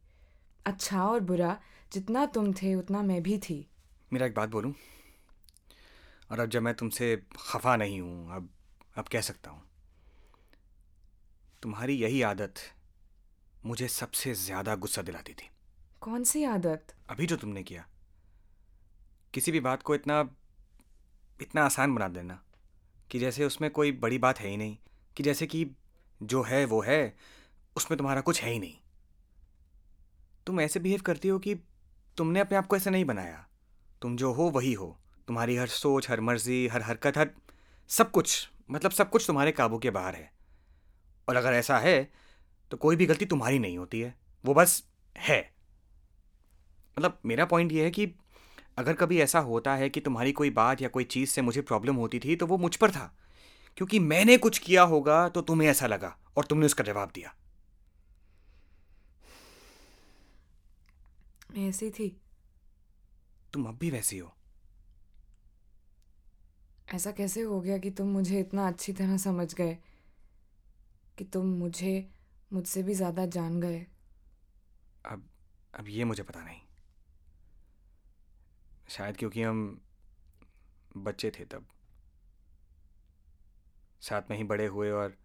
अच्छा 0.65 1.05
और 1.05 1.19
बुरा 1.19 1.57
जितना 1.93 2.25
तुम 2.25 2.53
थे 2.53 2.75
उतना 2.75 3.01
मैं 3.01 3.23
भी 3.23 3.37
थी। 3.37 3.67
मेरा 4.13 4.25
एक 4.25 4.33
बात 4.33 4.49
बोलूँ? 4.49 4.73
और 6.31 6.39
अब 6.39 6.49
जब 6.49 6.61
मैं 6.61 6.73
तुमसे 6.73 7.15
खफा 7.39 7.75
नहीं 7.75 8.01
हूँ 8.01 8.35
अब 8.35 8.49
अब 8.97 9.07
कह 9.07 9.21
सकता 9.21 9.51
हूँ। 9.51 9.63
तुम्हारी 11.63 11.93
यही 11.93 12.21
आदत 12.21 12.53
मुझे 13.65 13.87
सबसे 13.87 14.33
ज़्यादा 14.33 14.75
गुस्सा 14.75 15.01
दिलाती 15.01 15.33
थी। 15.33 15.49
कौन 16.01 16.23
सी 16.23 16.43
आदत? 16.43 16.93
अभी 17.09 17.25
जो 17.25 17.35
तुमने 17.35 17.63
किया। 17.63 17.85
किसी 19.33 19.51
भी 19.51 19.59
बात 19.59 19.83
को 19.83 19.95
इतना 19.95 20.29
इतना 21.41 21.65
आसान 21.65 21.95
बना 21.95 22.07
देना 22.07 22.41
कि 23.11 23.19
जैसे 23.19 23.45
उसमें 23.45 23.71
कोई 23.71 23.91
बड़ी 23.91 24.17
बात 24.17 24.39
है 24.39 24.49
ही 24.49 24.57
नहीं 24.57 24.77
कि 25.17 25.23
जैसे 25.23 25.47
कि 25.47 25.65
जो 26.23 26.43
है 26.43 26.65
वो 26.65 26.81
है 26.81 27.17
उसमें 27.75 27.97
तुम्हारा 27.97 28.21
कुछ 28.21 28.41
है 28.43 28.51
ही 28.51 28.59
नहीं। 28.59 28.75
तुम 30.45 30.61
ऐसे 30.61 30.79
बिहेव 30.79 31.01
करती 31.01 31.27
हो 31.27 31.39
कि 31.39 31.55
तुमने 32.17 32.39
अपने 32.39 32.57
आप 32.57 32.67
को 32.67 32.75
ऐसे 32.75 32.89
नहीं 32.89 33.05
बनाया। 33.05 33.45
तुम 34.01 34.17
जो 34.17 34.33
हो 34.33 34.49
वही 34.49 34.73
हो। 34.73 35.00
तुम्हारी 35.31 35.55
हर 35.55 35.67
सोच 35.67 36.09
हर 36.09 36.21
मर्ज़ी 36.21 36.67
हर 36.67 36.81
हरकत 36.81 37.17
हर 37.17 37.29
सब 37.89 38.11
कुछ 38.11 38.49
मतलब 38.71 38.91
सब 38.91 39.09
कुछ 39.09 39.27
तुम्हारे 39.27 39.51
काबू 39.51 39.77
के 39.79 39.89
बाहर 39.89 40.15
है। 40.15 40.31
और 41.27 41.35
अगर 41.35 41.53
ऐसा 41.53 41.77
है 41.77 42.11
तो 42.71 42.77
कोई 42.77 42.95
भी 42.95 43.05
गलती 43.05 43.25
तुम्हारी 43.25 43.59
नहीं 43.59 43.77
होती 43.77 43.99
है। 44.01 44.13
वो 44.45 44.53
बस 44.53 44.83
है। 45.17 45.39
मतलब 46.97 47.19
मेरा 47.25 47.45
पॉइंट 47.45 47.71
ये 47.71 47.83
है 47.83 47.91
कि 47.91 48.05
अगर 48.77 48.93
कभी 48.93 49.19
ऐसा 49.19 49.39
होता 49.39 49.75
है 49.75 49.89
कि 49.89 49.99
तुम्हारी 49.99 50.31
कोई 50.31 50.49
बात 50.49 50.81
या 50.81 50.87
कोई 50.87 51.03
चीज़ 51.03 51.29
से 51.29 51.41
मुझे 51.41 51.61
प्रॉब्लम 51.61 51.95
होती 51.95 52.19
थी 52.19 52.35
तो 52.35 52.47
वो 52.47 52.57
मुझ 52.57 52.75
पर 52.75 52.91
था। 52.91 53.17
क्योंकि 53.77 53.99
मैंने 53.99 54.37
कुछ 54.37 54.59
किया 54.59 54.83
होगा 54.83 55.29
तो 55.29 55.41
तुम्हें 55.41 55.69
ऐसा 55.69 55.87
लगा 55.87 56.15
और 56.37 56.45
तुमने 56.45 56.65
उसका 56.65 56.83
जवाब 56.83 57.11
दिया। 57.15 57.33
मैं 61.51 61.69
ऐसी 61.69 61.89
थी। 61.89 62.21
तुम 63.53 63.65
अब 63.65 63.77
भी 63.77 63.91
वैसी 63.91 64.17
हो। 64.17 64.35
ऐसा 66.93 67.11
कैसे 67.11 67.41
हो 67.41 67.61
गया 67.61 67.77
कि 67.77 67.91
तुम 67.91 68.07
मुझे 68.07 68.39
इतना 68.39 68.67
अच्छी 68.67 68.93
तरह 68.93 69.17
समझ 69.17 69.53
गए? 69.53 69.77
कि 71.17 71.23
तुम 71.23 71.45
मुझे 71.45 72.09
मुझसे 72.53 72.83
भी 72.83 72.93
ज़्यादा 72.93 73.25
जान 73.25 73.61
गए? 73.61 73.87
अब 75.05 75.29
अब 75.75 75.87
ये 75.87 76.03
मुझे 76.03 76.23
पता 76.23 76.43
नहीं। 76.43 76.61
शायद 78.89 79.17
क्योंकि 79.17 79.43
हम 79.43 79.81
बच्चे 80.97 81.31
थे 81.31 81.45
तब। 81.45 81.65
साथ 84.01 84.21
में 84.29 84.37
ही 84.37 84.43
बड़े 84.43 84.65
हुए 84.65 84.91
और 84.91 85.17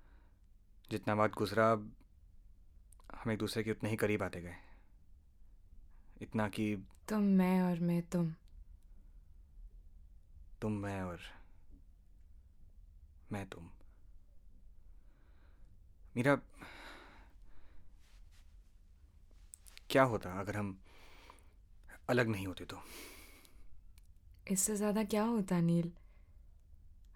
जितना 0.90 1.14
बात 1.14 1.33
गुजरा 1.33 1.70
हम 3.14 3.31
एक 3.31 3.38
दूसरे 3.38 3.62
के 3.62 3.70
उतने 3.70 3.90
ही 3.90 3.96
करीब 3.96 4.22
आते 4.22 4.40
गए। 4.40 4.57
इतना 6.22 6.48
कि 6.48 6.85
तुम 7.09 7.22
मैं 7.22 7.62
और 7.62 7.79
मैं 7.79 8.02
तुम। 8.02 8.35
तुम 10.61 10.72
मैं 10.72 11.02
और 11.02 11.20
मैं 13.33 13.47
तुम। 13.47 13.69
मेरा 16.17 16.35
क्या 19.91 20.03
होता 20.03 20.31
अगर 20.41 20.57
हम 20.57 20.79
अलग 22.09 22.29
नहीं 22.29 22.47
होते 22.47 22.65
तो? 22.65 22.83
इससे 24.51 24.77
ज़्यादा 24.77 25.05
क्या 25.05 25.23
होता 25.25 25.61
नील? 25.61 25.93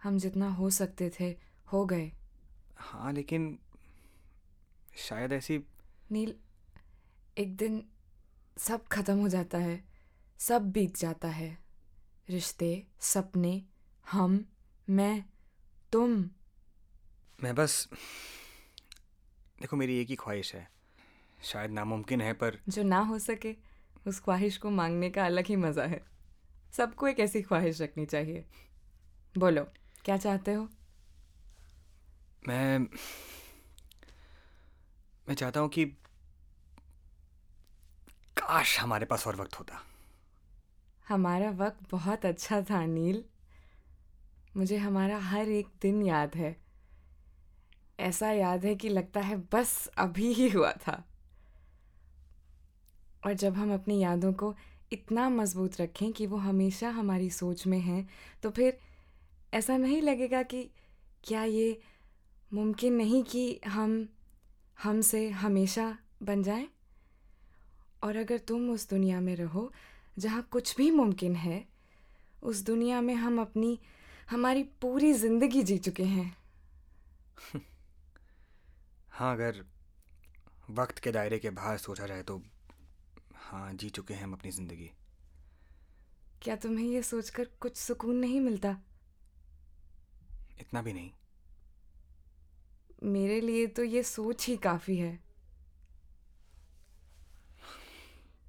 हम 0.03 0.19
जितना 0.19 0.49
हो 0.49 0.71
सकते 0.71 1.11
थे 1.21 1.31
हो 1.73 1.85
गए। 1.87 2.11
हाँ 2.79 3.13
लेकिन 3.13 3.59
शायद 4.99 5.33
ऐसी 5.33 5.59
नील 6.13 6.35
एक 7.39 7.57
दिन 7.57 7.83
सब 8.59 8.87
खत्म 8.89 9.17
हो 9.19 9.29
जाता 9.29 9.59
है 9.59 9.83
सब 10.41 10.71
बीत 10.73 10.97
जाता 10.97 11.29
है। 11.29 11.57
रिश्ते 12.31 12.87
सपने 13.01 13.63
हम 14.07 14.45
मैं 14.89 15.25
तुम। 15.93 16.11
मैं 17.39 17.55
बस 17.55 17.89
देखो 19.61 19.77
मेरी 19.77 20.01
एक 20.01 20.09
ही 20.09 20.17
ख्वाहिश 20.17 20.55
है। 20.55 20.69
शायद 21.43 21.71
नामुमकिन 21.71 22.21
है 22.21 22.33
पर 22.33 22.59
जो 22.69 22.83
ना 22.83 22.99
हो 23.01 23.19
सके 23.19 23.55
उस 24.07 24.21
ख्वाहिश 24.21 24.57
को 24.57 24.71
मांगने 24.71 25.11
का 25.11 25.25
अलग 25.27 25.47
ही 25.47 25.57
मज़ा 25.57 25.85
है। 25.85 26.01
सबको 26.73 27.09
एक 27.09 27.21
ऐसी 27.21 27.43
ख्वाहिश 27.43 27.81
रखनी 27.83 28.07
चाहिए। 28.07 28.45
बोलो 29.39 29.65
क्या 30.05 30.17
चाहते 30.17 30.53
हो? 30.53 30.69
मैं 32.49 32.79
मैं 35.29 35.35
चाहता 35.35 35.61
हूँ 35.61 35.69
कि 35.69 35.85
काश 38.37 38.79
हमारे 38.81 39.07
पास 39.07 39.27
और 39.27 39.37
वक्त 39.37 39.59
होता। 39.59 39.83
हमारा 41.09 41.51
वक्त 41.51 41.91
बहुत 41.91 42.27
अच्छा 42.27 42.61
था 42.63 42.85
नील। 42.87 43.25
मुझे 44.57 44.77
हमारा 44.77 45.19
हर 45.19 45.49
एक 45.49 45.67
दिन 45.83 46.03
याद 46.03 46.35
है। 46.37 46.57
ऐसा 48.01 48.31
याद 48.33 48.65
है 48.65 48.75
कि 48.75 48.89
लगता 48.89 49.21
है 49.21 49.37
बस 49.53 49.87
अभी 49.99 50.33
ही 50.33 50.49
हुआ 50.49 50.73
था। 50.73 51.05
और 53.27 53.33
जब 53.33 53.55
हम 53.55 53.75
अपनी 53.75 53.99
यादों 54.03 54.33
को 54.33 54.55
इतना 54.93 55.29
मज़बूत 55.29 55.81
रखें 55.81 56.13
कि 56.13 56.27
वो 56.27 56.37
हमेशा 56.37 56.91
हमारी 56.91 57.31
सोच 57.31 57.67
में 57.67 57.79
हैं 57.79 58.09
तो 58.43 58.51
फिर 58.51 58.79
ऐसा 59.55 59.77
नहीं 59.77 60.03
लगेगा 60.03 60.43
कि 60.43 60.63
क्या 61.25 61.45
ये 61.45 61.81
मुमकिन 62.53 62.93
नहीं 62.93 63.23
कि 63.25 63.61
हम, 63.67 64.09
हमसे 64.83 65.31
हमेशा 65.31 65.99
बन 66.23 66.43
जाए? 66.43 66.69
और 68.05 68.17
अगर 68.17 68.39
तुम 68.39 68.71
उस 68.71 68.89
दुनिया 68.91 69.21
में 69.21 69.37
रहो 69.37 69.73
जहाँ 70.19 70.43
कुछ 70.51 70.77
भी 70.77 70.91
मुमकिन 70.91 71.37
है, 71.37 71.65
उस 72.43 72.61
दुनिया 72.61 73.01
में 73.01 73.15
हम 73.15 73.41
अपनी 73.41 73.79
हमारी 74.31 74.63
पूरी 74.63 75.13
ज़िंदगी 75.13 75.63
जी 75.63 75.79
चुके 75.79 76.05
हैं। 76.05 76.37
हाँ 79.13 79.33
अगर 79.35 79.65
वक्त 80.71 80.99
के 80.99 81.13
दायरे 81.13 81.39
के 81.39 81.51
बाहर 81.51 81.77
सोचा 81.79 82.07
जाए 82.07 82.23
तो 82.23 82.43
हाँ 83.37 83.73
जी 83.73 83.89
चुके 83.91 84.15
हैं 84.15 84.23
हम 84.23 84.33
अपनी 84.33 84.51
ज़िंदगी। 84.51 84.91
क्या 86.43 86.57
तुम्हें 86.57 86.87
ये 86.87 87.03
सोचकर 87.03 87.49
कुछ 87.61 87.77
सुकून 87.77 88.17
नहीं 88.17 88.41
मिलता? 88.41 88.77
इतना 90.61 90.83
भी 90.83 90.93
नहीं। 90.93 91.11
मेरे 93.03 93.41
लिए 93.41 93.67
तो 93.67 93.83
ये 93.83 94.03
सोच 94.03 94.47
ही 94.47 94.57
काफ़ी 94.57 94.97
है। 94.97 95.19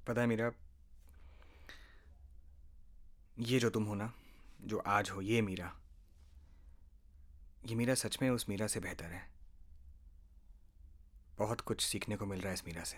पता 0.08 0.22
है 0.22 0.28
मेरा 0.28 0.52
ये 3.40 3.60
जो 3.60 3.70
तुम 3.70 3.84
हो 3.84 3.96
ना 3.96 4.14
जो 4.64 4.78
आज 4.78 5.10
हो 5.10 5.22
ये 5.22 5.42
मीरा। 5.42 5.72
ये 7.66 7.76
मीरा 7.76 7.94
सच 7.94 8.18
में 8.22 8.30
उस 8.30 8.50
मीरा 8.50 8.68
से 8.68 8.80
बेहतर 8.80 9.06
है। 9.06 9.30
बहुत 11.38 11.62
कुछ 11.62 11.82
सीखने 11.82 12.16
को 12.16 12.26
मिल 12.26 12.40
रहा 12.40 12.48
है 12.48 12.54
इस 12.54 12.66
मीरा 12.68 12.84
से। 12.84 12.98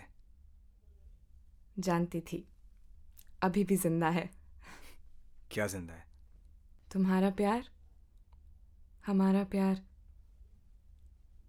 जानती 1.80 2.22
थी। 2.22 2.48
अभी 3.44 3.64
भी 3.64 3.76
ज़िंदा 3.76 4.10
है। 4.10 4.30
क्या 5.52 5.68
ज़िंदा 5.68 5.94
है? 5.94 6.06
तुम्हारा 6.94 7.30
प्यार? 7.30 7.70
हमारा 9.06 9.44
प्यार 9.44 9.82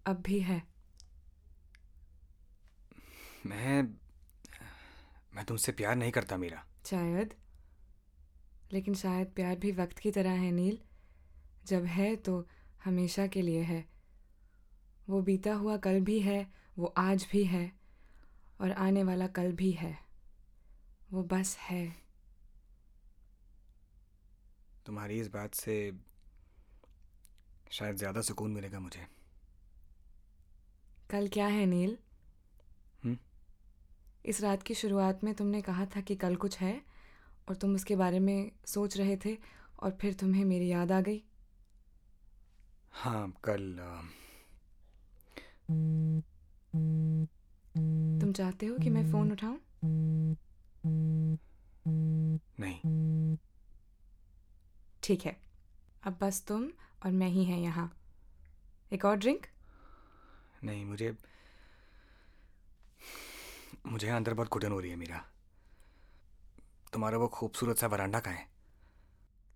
अब 0.07 0.21
भी 0.21 0.39
है। 0.39 0.61
मैं 3.45 3.83
मैं 5.33 5.45
तुमसे 5.45 5.71
प्यार 5.71 5.95
नहीं 5.95 6.11
करता 6.11 6.37
मीरा। 6.37 6.65
शायद। 6.85 7.33
लेकिन 8.73 8.93
शायद 8.93 9.27
प्यार 9.27 9.55
भी 9.55 9.71
वक्त 9.71 9.99
की 9.99 10.11
तरह 10.11 10.31
है 10.31 10.51
नील। 10.51 10.79
जब 11.65 11.85
है 11.85 12.15
तो 12.15 12.47
हमेशा 12.83 13.27
के 13.27 13.41
लिए 13.41 13.61
है। 13.61 13.85
वो 15.09 15.21
बीता 15.21 15.53
हुआ 15.53 15.77
कल 15.77 15.99
भी 15.99 16.19
है 16.19 16.47
वो 16.77 16.93
आज 16.97 17.27
भी 17.31 17.43
है 17.43 17.71
और 18.61 18.71
आने 18.71 19.03
वाला 19.03 19.27
कल 19.27 19.51
भी 19.51 19.71
है। 19.71 19.99
वो 21.11 21.23
बस 21.23 21.57
है। 21.57 21.95
तुम्हारी 24.85 25.19
इस 25.19 25.27
बात 25.27 25.53
से 25.53 25.91
शायद 27.71 27.95
ज़्यादा 27.95 28.21
सुकून 28.21 28.51
मिलेगा 28.51 28.79
मुझे। 28.79 29.07
कल 31.09 31.27
क्या 31.27 31.47
है 31.47 31.65
नील? 31.65 31.97
हम्म? 33.03 33.17
इस 34.25 34.41
रात 34.41 34.63
की 34.63 34.73
शुरुआत 34.73 35.23
में 35.23 35.33
तुमने 35.33 35.61
कहा 35.61 35.85
था 35.85 36.01
कि 36.01 36.15
कल 36.15 36.35
कुछ 36.35 36.57
है। 36.57 36.94
और 37.49 37.55
तुम 37.55 37.75
उसके 37.75 37.95
बारे 37.95 38.19
में 38.19 38.51
सोच 38.65 38.97
रहे 38.97 39.17
थे 39.17 39.37
और 39.79 39.97
फिर 40.01 40.13
तुम्हें 40.13 40.45
मेरी 40.45 40.67
याद 40.67 40.91
आ 40.91 41.01
गई? 41.01 41.23
हाँ 42.93 43.33
कल 43.43 43.79
आ, 43.79 44.01
तुम 48.21 48.31
चाहते 48.31 48.65
हो 48.65 48.77
कि 48.77 48.89
मैं 48.89 49.11
फ़ोन 49.11 49.31
उठाऊं? 49.31 49.57
नहीं। 52.59 53.37
ठीक 55.03 55.25
है। 55.25 55.37
अब 56.03 56.17
बस 56.21 56.45
तुम 56.47 56.69
और 57.05 57.11
मैं 57.11 57.27
ही 57.27 57.43
हैं 57.43 57.59
यहाँ। 57.59 57.97
एक 58.93 59.05
और 59.05 59.17
ड्रिंक? 59.17 59.45
नहीं 60.63 60.85
मुझे 60.85 61.15
मुझे 63.85 64.07
अंदर 64.07 64.33
बहुत 64.33 64.49
घुटन 64.49 64.71
हो 64.71 64.79
रही 64.79 64.89
है 64.89 64.95
मीरा। 64.95 65.34
तुम्हारा 66.95 67.17
वो 67.17 67.27
खूबसूरत 67.27 67.77
सा 67.77 67.87
वरांडा 67.87 68.19
कहाँ 68.19 68.35
है? 68.35 68.47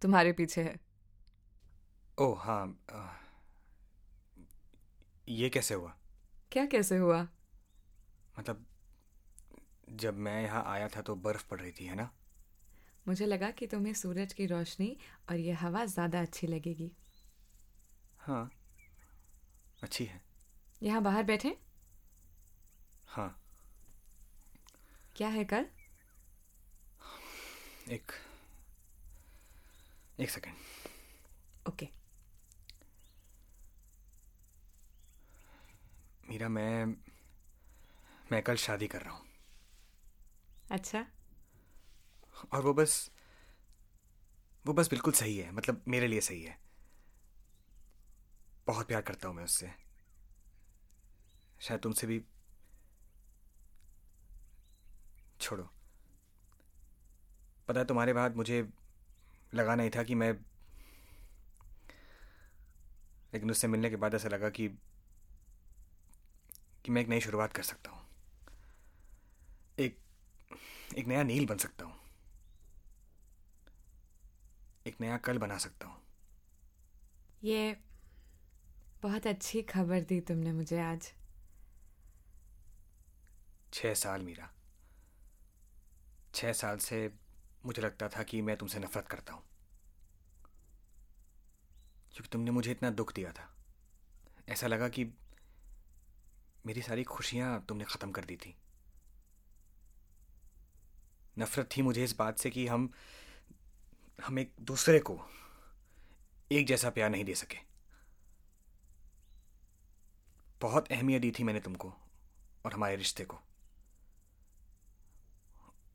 तुम्हारे 0.01 0.31
पीछे 0.31 0.61
है। 0.61 0.79
ओह 2.17 2.39
हाँ 2.39 2.77
आ, 2.91 3.07
ये 5.27 5.49
कैसे 5.49 5.73
हुआ? 5.73 5.93
क्या 6.51 6.65
कैसे 6.65 6.97
हुआ? 6.97 7.27
मतलब 8.39 8.65
जब 9.89 10.17
मैं 10.17 10.41
यहाँ 10.43 10.63
आया 10.67 10.87
था 10.87 11.01
तो 11.01 11.15
बर्फ़ 11.15 11.45
पड़ 11.49 11.59
रही 11.61 11.71
थी 11.71 11.85
है 11.85 11.95
ना? 11.95 12.09
मुझे 13.07 13.25
लगा 13.25 13.51
कि 13.51 13.67
तुम्हें 13.67 13.93
सूरज 13.93 14.33
की 14.33 14.45
रोशनी 14.45 14.97
और 15.29 15.35
ये 15.35 15.51
हवा 15.51 15.85
ज़्यादा 15.85 16.21
अच्छी 16.21 16.47
लगेगी। 16.47 16.91
हाँ 18.19 18.49
अच्छी 19.83 20.05
है। 20.05 20.21
यहाँ 20.83 21.01
बाहर 21.01 21.23
बैठे? 21.23 21.57
हाँ। 23.07 23.35
क्या 25.15 25.27
है 25.27 25.43
कल? 25.43 25.65
एक 27.89 28.11
एक 30.19 30.29
सेकंड 30.29 31.67
ओके 31.67 31.87
मीरा 36.29 36.49
मैं 36.49 36.85
मैं 38.31 38.41
कल 38.43 38.55
शादी 38.55 38.87
कर 38.87 39.01
रहा 39.01 39.13
हूँ। 39.13 39.25
अच्छा। 40.71 41.05
और 42.53 42.61
वो 42.61 42.73
बस 42.73 43.11
वो 44.65 44.73
बस 44.73 44.89
बिल्कुल 44.89 45.13
सही 45.13 45.37
है 45.37 45.51
मतलब 45.51 45.83
मेरे 45.87 46.07
लिए 46.07 46.21
सही 46.21 46.41
है। 46.41 46.57
बहुत 48.67 48.87
प्यार 48.87 49.01
करता 49.01 49.27
हूँ 49.27 49.35
मैं 49.35 49.43
उससे। 49.43 49.71
शायद 51.61 51.79
तुमसे 51.79 52.07
भी 52.07 52.21
छोड़ो। 55.41 55.69
पता 57.69 57.79
है 57.79 57.85
तुम्हारे 57.85 58.13
बाद 58.13 58.35
मुझे 58.35 58.69
लगा 59.55 59.75
नहीं 59.75 59.89
था 59.89 60.03
कि 60.03 60.15
मैं 60.15 60.31
लेकिन 63.33 63.51
उससे 63.51 63.67
मिलने 63.67 63.89
के 63.89 63.95
बाद 63.95 64.15
ऐसा 64.15 64.29
लगा 64.29 64.49
कि 64.49 64.67
कि 66.85 66.91
मैं 66.91 67.01
एक 67.01 67.07
नई 67.07 67.19
शुरुआत 67.19 67.53
कर 67.53 67.63
सकता 67.63 67.91
हूँ। 67.91 68.05
एक 69.79 69.97
एक 70.97 71.07
नया 71.07 71.23
नील 71.23 71.45
बन 71.45 71.57
सकता 71.57 71.85
हूँ। 71.85 71.93
एक 74.87 75.01
नया 75.01 75.17
कल 75.17 75.37
बना 75.37 75.57
सकता 75.57 75.87
हूँ। 75.87 76.01
ये 77.43 77.77
बहुत 79.03 79.27
अच्छी 79.27 79.61
खबर 79.61 80.01
दी 80.01 80.21
तुमने 80.21 80.51
मुझे 80.51 80.79
आज। 80.81 81.13
छः 83.73 83.93
साल 83.93 84.21
मीरा। 84.21 84.49
छः 86.33 86.53
साल 86.53 86.77
से 86.77 87.28
मुझे 87.65 87.81
लगता 87.81 88.09
था 88.09 88.23
कि 88.23 88.41
मैं 88.41 88.57
तुमसे 88.57 88.79
नफरत 88.79 89.07
करता 89.07 89.33
हूँ। 89.33 89.43
क्योंकि 92.11 92.29
तुमने 92.29 92.51
मुझे 92.51 92.71
इतना 92.71 92.89
दुख 92.89 93.13
दिया 93.13 93.31
था। 93.31 93.55
ऐसा 94.49 94.67
लगा 94.67 94.89
कि 94.89 95.05
मेरी 96.65 96.81
सारी 96.81 97.03
खुशियाँ 97.03 97.65
तुमने 97.65 97.83
ख़त्म 97.83 98.11
कर 98.11 98.25
दी 98.25 98.37
थी। 98.37 98.57
नफरत 101.39 101.69
थी 101.77 101.81
मुझे 101.81 102.03
इस 102.03 102.15
बात 102.17 102.37
से 102.37 102.49
कि 102.49 102.67
हम 102.67 102.93
हम 104.23 104.39
एक 104.39 104.53
दूसरे 104.61 104.99
को 104.99 105.19
एक 106.51 106.67
जैसा 106.67 106.89
प्यार 106.89 107.09
नहीं 107.09 107.25
दे 107.25 107.35
सके। 107.35 107.57
बहुत 110.61 110.91
अहमियत 110.91 111.21
दी 111.21 111.31
थी 111.31 111.43
मैंने 111.43 111.59
तुमको 111.59 111.93
और 112.65 112.73
हमारे 112.73 112.95
रिश्ते 112.95 113.25
को। 113.25 113.39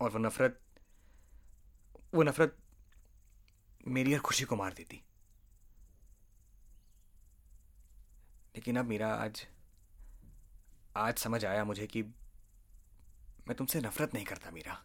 और 0.00 0.10
वो 0.10 0.18
नफरत 0.18 0.60
वो 2.14 2.22
नफरत 2.22 2.56
मेरी 3.88 4.12
हर 4.12 4.20
खुशी 4.20 4.44
को 4.44 4.56
मार 4.56 4.72
देती। 4.72 4.96
लेकिन 8.54 8.76
अब 8.76 8.84
मेरा, 8.84 9.08
आज 9.08 9.46
आज 10.96 11.18
समझ 11.18 11.44
आया 11.44 11.64
मुझे 11.64 11.86
कि 11.86 12.02
मैं 12.02 13.54
तुमसे 13.56 13.80
नफरत 13.80 14.14
नहीं 14.14 14.24
करता 14.24 14.50
मीरा। 14.50 14.82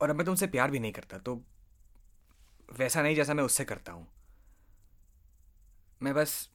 और 0.00 0.10
अब 0.10 0.16
मैं 0.16 0.26
तुमसे 0.26 0.46
प्यार 0.46 0.70
भी 0.70 0.78
नहीं 0.78 0.92
करता 0.92 1.18
तो 1.18 1.34
वैसा 2.68 3.02
नहीं 3.02 3.16
जैसा 3.16 3.34
मैं 3.34 3.44
उससे 3.44 3.64
करता 3.64 3.92
हूँ। 3.92 4.06
मैं 6.02 6.14
बस 6.14 6.48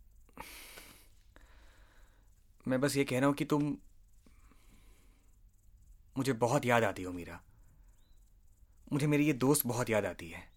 मैं 2.66 2.82
बस 2.82 2.96
ये 2.98 3.04
कह 3.04 3.20
रहा 3.20 3.28
हूँ 3.28 3.36
कि 3.36 3.46
तुम 3.46 3.78
मुझे 6.18 6.34
बहुत 6.34 6.66
याद 6.66 6.84
आती 6.84 7.04
हो 7.04 7.12
मीरा। 7.14 7.40
मुझे 8.94 9.08
मेरी 9.08 9.26
ये 9.26 9.34
दोस्त 9.34 9.68
बहुत 9.68 9.90
याद 9.90 10.06
आती 10.06 10.30
है। 10.30 10.52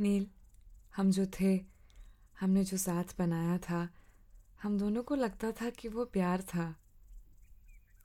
नील 0.00 0.30
हम 0.96 1.10
जो 1.10 1.26
थे 1.40 1.64
हमने 2.40 2.64
जो 2.64 2.76
साथ 2.76 3.04
बनाया 3.18 3.58
था 3.58 3.88
हम 4.62 4.78
दोनों 4.78 5.02
को 5.02 5.14
लगता 5.14 5.52
था 5.52 5.70
कि 5.70 5.88
वो 5.88 6.04
प्यार 6.04 6.42
था। 6.42 6.76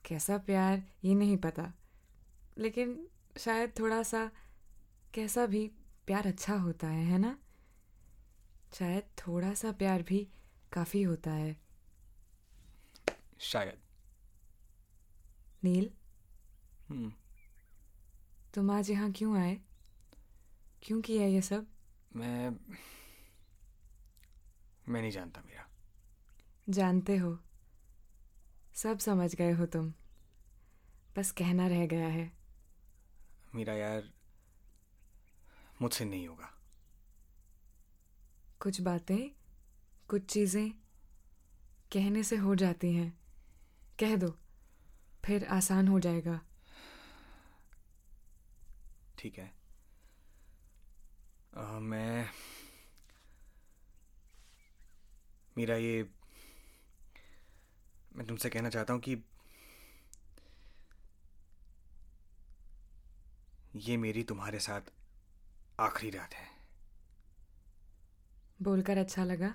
कैसा 0.04 0.38
प्यार 0.38 0.82
ये 1.04 1.14
नहीं 1.14 1.36
पता। 1.36 1.72
लेकिन 2.58 3.08
शायद 3.38 3.72
थोड़ा 3.78 4.02
सा 4.02 4.30
कैसा 5.14 5.46
भी 5.46 5.72
प्यार 6.06 6.26
अच्छा 6.26 6.56
होता 6.56 6.86
है 6.86 7.04
है 7.04 7.18
ना? 7.18 7.38
शायद 8.74 9.02
थोड़ा 9.18 9.54
सा 9.54 9.72
प्यार 9.72 10.02
भी 10.02 10.28
काफ़ी 10.72 11.02
होता 11.02 11.30
है। 11.30 11.60
शायद। 13.38 13.78
नील 15.64 15.90
तुम 18.54 18.70
आज 18.70 18.90
यहाँ 18.90 19.12
क्यों 19.12 19.38
आए? 19.38 19.60
क्यों 20.82 21.00
किया 21.00 21.26
ये 21.26 21.42
सब? 21.42 21.66
मैं 22.16 22.50
मैं 24.88 25.00
नहीं 25.00 25.10
जानता 25.10 25.40
मीरा। 25.40 25.68
जानते 26.68 27.16
हो। 27.16 27.38
सब 28.74 28.98
समझ 28.98 29.34
गए 29.34 29.52
हो 29.52 29.66
तुम। 29.66 29.92
बस 31.16 31.30
कहना 31.30 31.66
रह 31.66 31.86
गया 31.86 32.08
है। 32.08 32.32
मीरा 33.54 33.74
यार 33.74 34.12
मुझसे 35.82 36.04
नहीं 36.04 36.28
होगा। 36.28 36.50
कुछ 38.60 38.80
बातें 38.80 39.30
कुछ 40.08 40.24
चीज़ें 40.24 40.70
कहने 41.92 42.22
से 42.22 42.36
हो 42.36 42.54
जाती 42.54 42.94
हैं। 42.94 43.18
कह 44.00 44.16
दो 44.16 44.38
फिर 45.24 45.44
आसान 45.44 45.88
हो 45.88 46.00
जाएगा। 46.00 46.40
ठीक 49.24 49.38
है। 49.38 49.52
अ, 51.56 51.78
मैं 51.80 52.28
मेरा 55.58 55.76
ये 55.76 56.08
मैं 58.16 58.26
तुमसे 58.26 58.50
कहना 58.50 58.68
चाहता 58.68 58.92
हूँ 58.92 59.00
कि 59.00 59.16
ये 63.76 63.96
मेरी 63.96 64.22
तुम्हारे 64.22 64.58
साथ 64.58 64.92
आखिरी 65.80 66.10
रात 66.10 66.34
है। 66.34 66.48
बोलकर 68.62 68.98
अच्छा 68.98 69.24
लगा। 69.24 69.54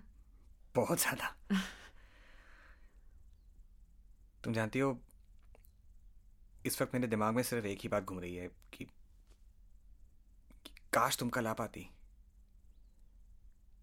बहुत 0.76 1.00
ज़्यादा। 1.00 1.36
तुम 4.44 4.54
जानती 4.54 4.80
हो 4.80 5.00
इस 6.66 6.82
वक्त 6.82 6.94
मेरे 6.94 7.08
दिमाग 7.08 7.36
में 7.36 7.44
सिर्फ़ 7.44 7.66
एक 7.66 7.80
ही 7.84 7.90
बात 7.90 8.04
घूम 8.04 8.20
रही 8.20 8.36
है 8.36 8.48
कि 8.74 8.88
काश 10.94 11.18
तुम 11.18 11.30
कल 11.30 11.48
आ 11.48 11.54
पाती 11.54 11.90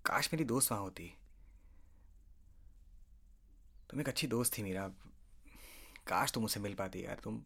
काश 0.04 0.28
मेरी 0.32 0.44
दोस्त 0.44 0.70
वहाँ 0.72 0.82
होती। 0.82 1.06
तुम 3.90 4.00
एक 4.00 4.08
अच्छी 4.08 4.26
दोस्त 4.26 4.56
थी 4.58 4.62
मेरा। 4.62 4.86
काश 6.08 6.32
तुम 6.32 6.44
उसे 6.44 6.60
मिल 6.60 6.74
पाती 6.74 7.04
यार। 7.04 7.20
तुम 7.24 7.38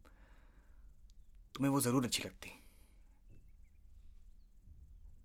तुम्हें 1.54 1.70
वो 1.72 1.80
ज़रूर 1.80 2.04
अच्छी 2.04 2.22
लगती। 2.22 2.48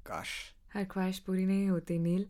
काश। 0.08 0.30
हर 0.74 0.86
ख्वाहिश 0.86 1.20
पूरी 1.20 1.46
नहीं 1.46 1.70
होती 1.70 1.98
नील। 2.00 2.28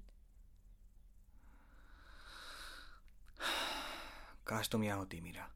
काश 4.48 4.70
तुम 4.70 4.84
यहाँ 4.84 4.98
होती 4.98 5.22
मीरा। 5.22 5.50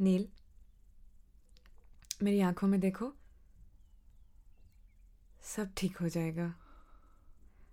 नील 0.00 0.28
मेरी 2.22 2.40
आँखों 2.40 2.68
में 2.68 2.80
देखो। 2.80 3.12
सब 5.42 5.72
ठीक 5.76 5.96
हो 5.96 6.08
जाएगा। 6.08 6.54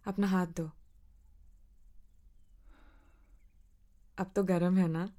अपना 0.07 0.27
हाथ 0.27 0.47
दो 0.47 0.71
अब 4.17 4.31
तो 4.35 4.43
गर्म 4.43 4.77
है 4.77 4.87
ना? 4.87 5.09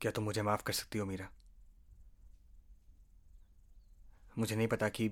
क्या 0.00 0.12
तुम 0.12 0.24
मुझे 0.24 0.42
माफ़ 0.42 0.62
कर 0.62 0.72
सकती 0.72 0.98
हो, 0.98 1.06
मीरा? 1.06 1.28
मुझे 4.38 4.56
नहीं 4.56 4.68
पता 4.68 4.88
कि 4.88 5.08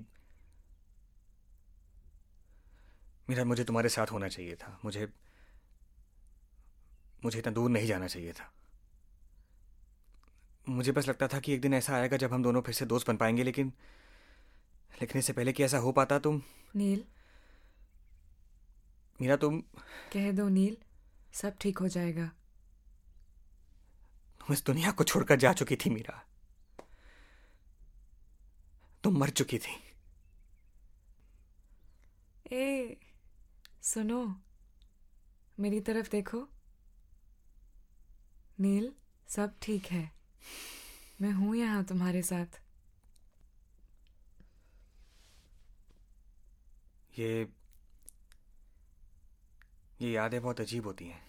मीरा, 3.29 3.43
मुझे 3.43 3.63
तुम्हारे 3.63 3.89
साथ 3.89 4.11
होना 4.11 4.27
चाहिए 4.27 4.55
था। 4.55 4.79
मुझे 4.85 5.07
मुझे 7.23 7.39
इतना 7.39 7.53
दूर 7.53 7.69
नहीं 7.69 7.87
जाना 7.87 8.07
चाहिए 8.07 8.33
था। 8.33 8.51
मुझे 10.69 10.91
बस 10.91 11.07
लगता 11.09 11.27
था 11.27 11.39
कि 11.39 11.53
एक 11.53 11.61
दिन 11.61 11.73
ऐसा 11.73 11.95
आएगा 11.95 12.17
जब 12.17 12.33
हम 12.33 12.43
दोनों 12.43 12.61
फिर 12.61 12.73
से 12.73 12.85
दोस्त 12.85 13.07
बन 13.07 13.17
पाएँगे, 13.17 13.43
लेकिन 13.43 13.73
लेकिन 15.01 15.19
इससे 15.19 15.33
पहले 15.33 15.53
कि 15.53 15.63
ऐसा 15.63 15.77
हो 15.77 15.91
पाता 15.91 16.19
तुम? 16.19 16.41
नील। 16.75 17.05
मीरा 19.21 19.35
तुम? 19.35 19.61
कह 20.13 20.31
दो 20.31 20.49
नील 20.49 20.77
सब 21.33 21.57
ठीक 21.61 21.77
हो 21.77 21.87
जाएगा। 21.87 22.25
तुम 24.39 24.53
इस 24.53 24.65
दुनिया 24.65 24.91
को 24.91 25.03
छोड़कर 25.03 25.35
जा 25.35 25.53
चुकी 25.53 25.75
थी 25.75 25.89
मीरा। 25.89 26.25
तुम 29.03 29.17
मर 29.17 29.29
चुकी 29.29 29.57
थी। 29.57 29.81
ए 32.51 32.97
सुनो 33.81 34.35
मेरी 35.59 35.79
तरफ़ 35.79 36.09
देखो। 36.09 36.47
नील 38.59 38.93
सब 39.29 39.55
ठीक 39.61 39.85
है। 39.85 40.11
मैं 41.21 41.31
हूँ 41.31 41.55
यहाँ 41.55 41.83
तुम्हारे 41.83 42.21
साथ। 42.21 42.64
ये 47.19 47.53
ये 50.01 50.11
यादें 50.11 50.41
बहुत 50.41 50.61
अजीब 50.61 50.85
होती 50.85 51.07
हैं। 51.07 51.27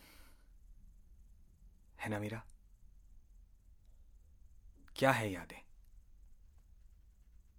है 2.01 2.09
ना 2.09 2.18
मीरा? 2.18 2.43
क्या 4.97 5.12
है 5.12 5.32
यादें? 5.32 5.62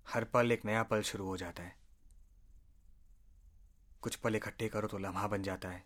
हर 0.08 0.24
पल 0.24 0.52
एक 0.52 0.66
नया 0.66 0.84
पल 0.84 1.02
शुरू 1.02 1.26
हो 1.26 1.38
जाता 1.38 1.64
है। 1.64 1.78
कुछ 4.02 4.16
पल 4.16 4.36
इकट्ठे 4.36 4.70
करो 4.70 4.88
तो 4.88 4.98
लम्हा 4.98 5.28
बन 5.28 5.44
जाता 5.44 5.70
है। 5.70 5.84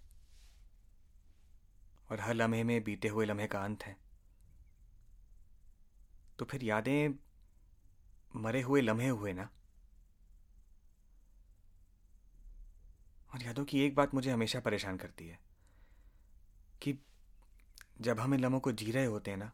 और 2.12 2.20
हर 2.20 2.34
लम्हे 2.34 2.64
में 2.64 2.84
बीते 2.84 3.08
हुए 3.08 3.26
लम्हे 3.26 3.48
का 3.48 3.64
अंत 3.64 3.84
है। 3.84 3.98
तो 6.40 6.46
फिर 6.46 6.64
यादें 6.64 7.10
मरे 8.36 8.62
हुए 8.62 8.82
लम्हे 8.82 9.08
हुए 9.08 9.34
ना? 9.34 9.50
और 13.34 13.44
यादों 13.44 13.66
की 13.66 13.82
एक 13.82 13.96
बात 13.96 14.14
मुझे 14.14 14.32
हमेशा 14.32 14.60
परेशान 14.60 14.98
करती 14.98 15.28
है 15.28 15.40
कि 16.82 17.00
जब 18.02 18.20
हम 18.20 18.34
इन 18.34 18.40
लम्हों 18.40 18.60
को 18.60 18.72
जी 18.72 18.92
रहे 18.92 19.06
होते 19.06 19.32
हैं 19.32 19.38
ना, 19.38 19.52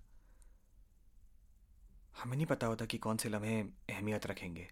हमें 2.23 2.37
नहीं 2.37 2.45
पता 2.45 2.67
होता 2.67 2.85
कि 2.85 2.97
कौन 2.97 3.17
से 3.17 3.29
लम्हे 3.29 3.61
अहमियत 3.61 4.27
रखेंगे। 4.27 4.67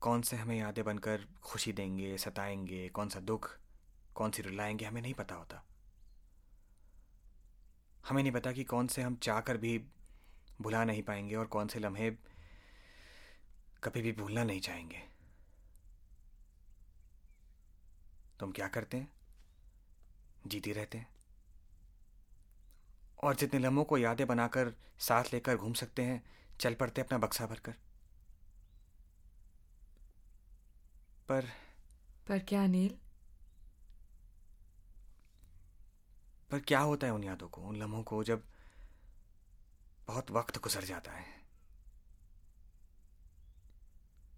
कौन 0.00 0.22
से 0.22 0.36
हमें 0.36 0.58
यादें 0.58 0.84
बनकर 0.84 1.26
खुशी 1.42 1.72
देंगे, 1.72 2.18
सताएँगे, 2.18 2.88
कौन 2.88 3.08
सा 3.08 3.20
दुख, 3.20 3.58
कौन 4.14 4.30
सी 4.30 4.42
रुलाएँगे, 4.42 4.84
हमें 4.84 5.02
नहीं 5.02 5.14
पता 5.14 5.34
होता। 5.34 5.64
हमें 8.08 8.22
नहीं 8.22 8.32
पता 8.32 8.52
कि 8.52 8.64
कौन 8.64 8.86
से 8.86 9.02
हम 9.02 9.16
चाह 9.16 9.40
कर 9.40 9.56
भी 9.56 9.84
भुला 10.60 10.84
नहीं 10.84 11.02
पाएँगे 11.02 11.34
और 11.34 11.46
कौन 11.46 11.68
से 11.68 11.78
लम्हे 11.78 12.10
कभी 13.84 14.02
भी 14.02 14.12
भूलना 14.12 14.44
नहीं 14.44 14.60
चाहेंगे। 14.60 15.09
तो 18.40 18.46
हम 18.46 18.52
क्या 18.52 18.68
करते 18.68 18.96
हैं? 18.96 19.12
जीते 20.46 20.72
रहते 20.72 20.98
हैं। 20.98 21.08
और 23.22 23.36
जितने 23.36 23.60
लम्हों 23.60 23.84
को 23.84 23.98
यादें 23.98 24.26
बनाकर 24.26 24.74
साथ 24.98 25.24
लेकर 25.32 25.56
घूम 25.56 25.72
सकते 25.72 26.02
हैं 26.02 26.24
चल 26.60 26.74
पड़ते 26.74 27.00
अपना 27.00 27.18
बक्सा 27.18 27.46
भरकर। 27.46 27.72
पर 31.28 31.46
पर 32.28 32.38
क्या 32.38 32.66
नील 32.66 32.98
पर 36.50 36.60
क्या 36.60 36.80
होता 36.80 37.06
है 37.06 37.12
उन 37.12 37.24
यादों 37.24 37.48
को 37.48 37.60
उन 37.60 37.76
लम्हों 37.76 38.02
को 38.02 38.24
जब 38.24 38.44
बहुत 40.06 40.30
वक्त 40.30 40.58
गुजर 40.58 40.84
जाता 40.84 41.12
है? 41.12 41.26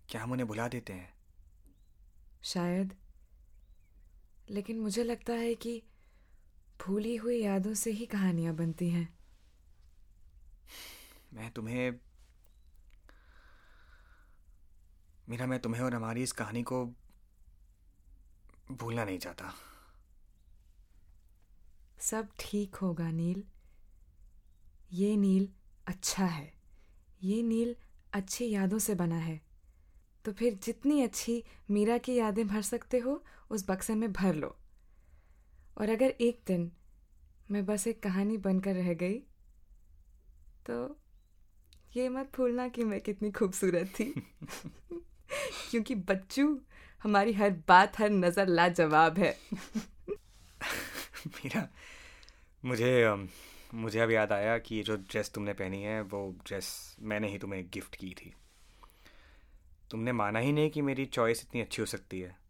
क्या 0.08 0.22
हम 0.22 0.32
उन्हें 0.32 0.48
भुला 0.48 0.68
देते 0.68 0.92
हैं? 0.92 1.14
शायद 2.42 3.01
लेकिन 4.50 4.80
मुझे 4.80 5.04
लगता 5.04 5.32
है 5.32 5.54
कि 5.54 5.82
भूली 6.86 7.16
हुई 7.16 7.42
यादों 7.42 7.74
से 7.74 7.90
ही 7.90 8.06
कहानियाँ 8.06 8.54
बनती 8.54 8.90
हैं। 8.90 9.18
मैं 11.32 11.50
तुम्हें 11.50 12.00
मेरा 15.28 15.46
मैं 15.46 15.58
तुम्हें 15.60 15.82
और 15.82 15.94
हमारी 15.94 16.22
इस 16.22 16.32
कहानी 16.32 16.62
को 16.62 16.86
भूलना 18.72 19.04
नहीं 19.04 19.18
चाहता। 19.18 19.54
सब 21.98 22.28
ठीक 22.40 22.74
होगा 22.74 23.10
नील। 23.10 23.44
ये 24.92 25.16
नील 25.16 25.48
अच्छा 25.86 26.24
है। 26.24 26.52
ये 27.22 27.42
नील 27.42 27.76
अच्छी 28.12 28.50
यादों 28.50 28.78
से 28.78 28.94
बना 28.94 29.16
है। 29.16 29.40
तो 30.24 30.32
फिर 30.32 30.54
जितनी 30.54 31.02
अच्छी 31.02 31.44
मीरा 31.70 31.98
की 31.98 32.14
यादें 32.14 32.46
भर 32.48 32.62
सकते 32.62 32.98
हो 32.98 33.24
उस 33.52 33.70
बक्से 33.70 33.94
में 33.94 34.12
भर 34.12 34.34
लो। 34.34 34.56
और 35.78 35.88
अगर 35.88 36.10
एक 36.20 36.40
दिन 36.46 36.72
मैं 37.50 37.66
बस 37.66 37.86
एक 37.86 38.02
कहानी 38.02 38.36
बनकर 38.36 38.74
रह 38.74 38.94
गई 38.94 39.18
तो 40.70 41.00
ये 41.96 42.08
मत 42.08 42.32
भूलना 42.36 42.68
कि 42.68 42.84
मैं 42.84 43.00
कितनी 43.00 43.30
खूबसूरत 43.30 43.86
थी। 43.86 44.14
क्योंकि 45.70 45.94
बच्चू, 45.94 46.60
हमारी 47.02 47.32
हर 47.32 47.50
बात, 47.68 47.98
हर 47.98 48.10
नज़र 48.10 48.46
लाजवाब 48.46 49.18
है। 49.18 49.38
मेरा, 51.26 51.68
मुझे 52.64 53.26
मुझे 53.74 54.00
अब 54.00 54.10
याद 54.10 54.32
आया 54.32 54.58
कि 54.58 54.76
ये 54.76 54.82
जो 54.82 54.96
ड्रेस 54.96 55.30
तुमने 55.30 55.52
पहनी 55.52 55.82
है, 55.82 56.00
वो 56.02 56.36
ड्रेस 56.46 56.96
मैंने 57.00 57.28
ही 57.28 57.38
तुम्हें 57.38 57.70
गिफ्ट 57.72 57.96
की 57.96 58.10
थी। 58.10 58.34
तुमने 59.90 60.12
माना 60.12 60.38
ही 60.38 60.52
नहीं 60.52 60.70
कि 60.70 60.82
मेरी 60.82 61.06
चॉइस 61.06 61.40
इतनी 61.40 61.60
अच्छी 61.60 61.82
हो 61.82 61.86
सकती 61.86 62.20
है। 62.20 62.41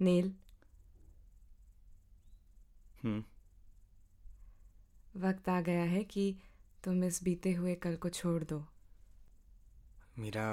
नील 0.00 0.32
हम्म 3.02 3.22
वक्त 5.16 5.48
आ 5.48 5.60
गया 5.60 5.82
है 5.84 6.02
कि 6.04 6.24
तुम 6.84 7.04
इस 7.04 7.22
बीते 7.24 7.52
हुए 7.52 7.74
कल 7.74 7.96
को 7.96 8.08
छोड़ 8.10 8.42
दो। 8.44 8.64
मीरा 10.18 10.46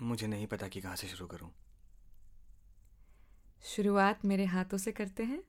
मुझे 0.00 0.26
नहीं 0.26 0.46
पता 0.46 0.68
कि 0.68 0.80
कहाँ 0.80 0.96
से 0.96 1.08
शुरू 1.08 1.26
करूँ। 1.26 1.50
शुरुआत 3.64 4.24
मेरे 4.24 4.44
हाथों 4.44 4.78
से 4.78 4.92
करते 4.92 5.22
हैं? 5.22 5.42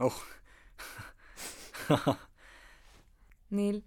ओह। 0.00 0.18
नील 3.52 3.82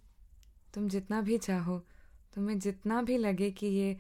तुम 0.74 0.88
जितना 0.90 1.22
भी 1.22 1.38
चाहो 1.38 1.78
तुम्हें 2.36 2.60
जितना 2.60 3.02
भी 3.02 3.18
लगे 3.18 3.52
कि 3.52 3.68
ये 3.68 3.98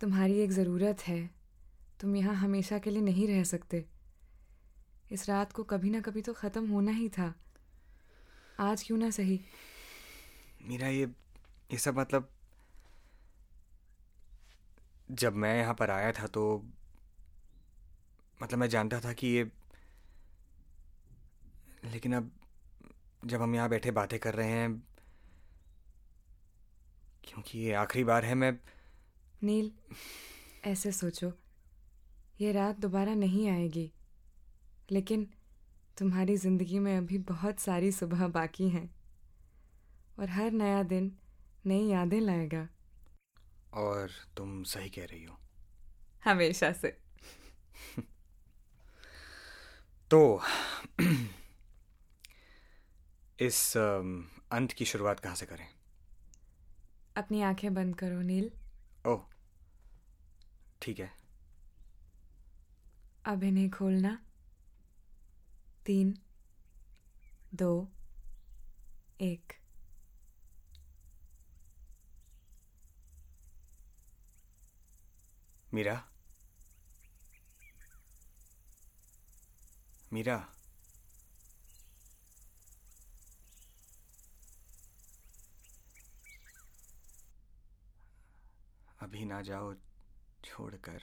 तुम्हारी 0.00 0.38
एक 0.40 0.50
ज़रूरत 0.50 1.00
है 1.00 1.20
तुम 2.00 2.16
यहाँ 2.16 2.34
हमेशा 2.36 2.78
के 2.78 2.90
लिए 2.90 3.02
नहीं 3.02 3.26
रह 3.28 3.42
सकते। 3.44 3.84
इस 5.12 5.28
रात 5.28 5.52
को 5.52 5.62
कभी 5.64 5.90
ना 5.90 6.00
कभी 6.00 6.22
तो 6.22 6.32
ख़त्म 6.32 6.68
होना 6.68 6.92
ही 6.92 7.08
था। 7.08 7.32
आज 8.60 8.82
क्यों 8.82 8.98
ना 8.98 9.10
सही? 9.10 9.40
मीरा 10.62 10.88
ये 10.88 11.04
ये 11.72 11.78
सब 11.78 11.98
मतलब 11.98 12.28
जब 15.12 15.34
मैं 15.34 15.56
यहाँ 15.58 15.74
पर 15.74 15.90
आया 15.90 16.12
था 16.12 16.26
तो 16.26 16.42
मतलब 18.42 18.58
मैं 18.58 18.68
जानता 18.68 19.00
था 19.00 19.12
कि 19.12 19.26
ये 19.26 19.44
लेकिन 21.84 22.14
अब 22.16 22.30
जब 23.24 23.42
हम 23.42 23.54
यहाँ 23.54 23.68
बैठे 23.68 23.90
बातें 23.90 24.18
कर 24.18 24.34
रहे 24.34 24.50
हैं 24.50 24.70
क्योंकि 27.24 27.58
ये 27.58 27.72
आखिरी 27.74 28.04
बार 28.04 28.24
है 28.24 28.34
मैं 28.34 28.52
नील 29.42 29.70
ऐसे 30.64 30.92
सोचो। 30.92 31.32
ये 32.40 32.52
रात 32.52 32.78
दोबारा 32.80 33.14
नहीं 33.14 33.48
आएगी। 33.48 33.92
लेकिन 34.90 35.26
तुम्हारी 35.98 36.36
ज़िंदगी 36.36 36.78
में 36.78 36.98
अभी 36.98 37.18
बहुत 37.18 37.58
सारी 37.60 37.92
सुबह 37.92 38.28
बाकी 38.28 38.68
हैं। 38.68 38.94
और 40.18 40.28
हर 40.28 40.50
नया 40.50 40.82
दिन 40.82 41.18
नई 41.66 41.86
यादें 41.86 42.20
लाएगा। 42.20 42.68
और 43.74 44.10
तुम 44.36 44.62
सही 44.62 44.90
कह 44.90 45.04
रही 45.04 45.24
हो। 45.24 45.38
हमेशा 46.24 46.72
से। 46.72 46.98
तो 50.10 50.40
इस 53.40 53.76
अंत 54.52 54.72
की 54.72 54.84
शुरुआत 54.84 55.20
कहाँ 55.20 55.34
से 55.34 55.46
करें? 55.46 55.66
अपनी 57.16 57.42
आँखें 57.42 57.74
बंद 57.74 57.96
करो 57.96 58.22
नील। 58.22 58.50
ओह 59.06 59.22
ठीक 60.82 60.98
है। 60.98 61.23
अब 63.26 63.42
इन्हें 63.42 63.70
खोलना। 63.70 64.18
तीन 65.86 66.18
दो 67.54 67.88
एक। 69.20 69.52
मीरा। 75.74 76.04
मीरा। 80.12 80.36
अभी 89.00 89.24
ना 89.24 89.42
जाओ 89.42 89.74
छोड़कर। 90.44 91.02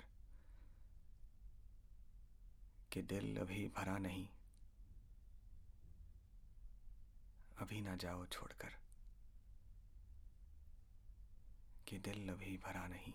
कि 2.91 3.01
दिल 3.01 3.37
अभी 3.37 3.67
भरा 3.67 3.97
नहीं। 3.97 4.29
अभी 7.61 7.81
ना 7.81 7.95
जाओ 7.95 8.25
छोड़कर। 8.25 8.69
कि 11.87 11.97
दिल 11.97 12.29
अभी 12.29 12.57
भरा 12.57 12.87
नहीं। 12.87 13.13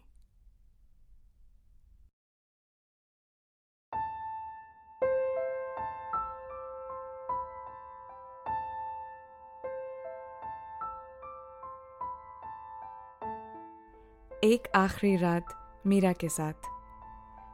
एक 14.44 14.72
आखिरी 14.74 15.16
रात 15.16 15.82
मीरा 15.86 16.12
के 16.12 16.28
साथ। 16.28 16.76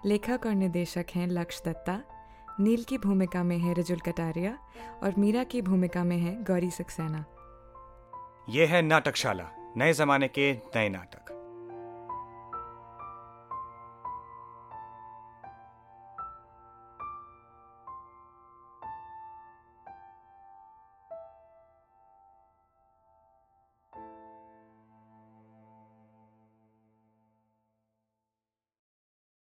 लेखक 0.06 0.40
और 0.46 0.52
निर्देशक 0.52 1.06
हैं 1.14 1.26
लक्ष्य 1.26 1.62
दत्ता 1.66 2.11
नील 2.60 2.84
की 2.84 2.98
भूमिका 2.98 3.42
में 3.42 3.58
है 3.58 3.74
रजुल 3.74 3.98
कटारिया 3.98 4.58
और 5.02 5.14
मीरा 5.18 5.44
की 5.44 5.62
भूमिका 5.62 6.04
में 6.04 6.18
है 6.18 6.44
गौरी 6.44 6.70
सक्सेना। 6.70 7.24
यह 8.48 8.68
है 8.68 8.82
नाटकशाला, 8.82 9.74
नए 9.76 9.92
जमाने 9.92 10.28
के 10.28 10.52
नए 10.52 10.88
नाटक। 10.88 11.21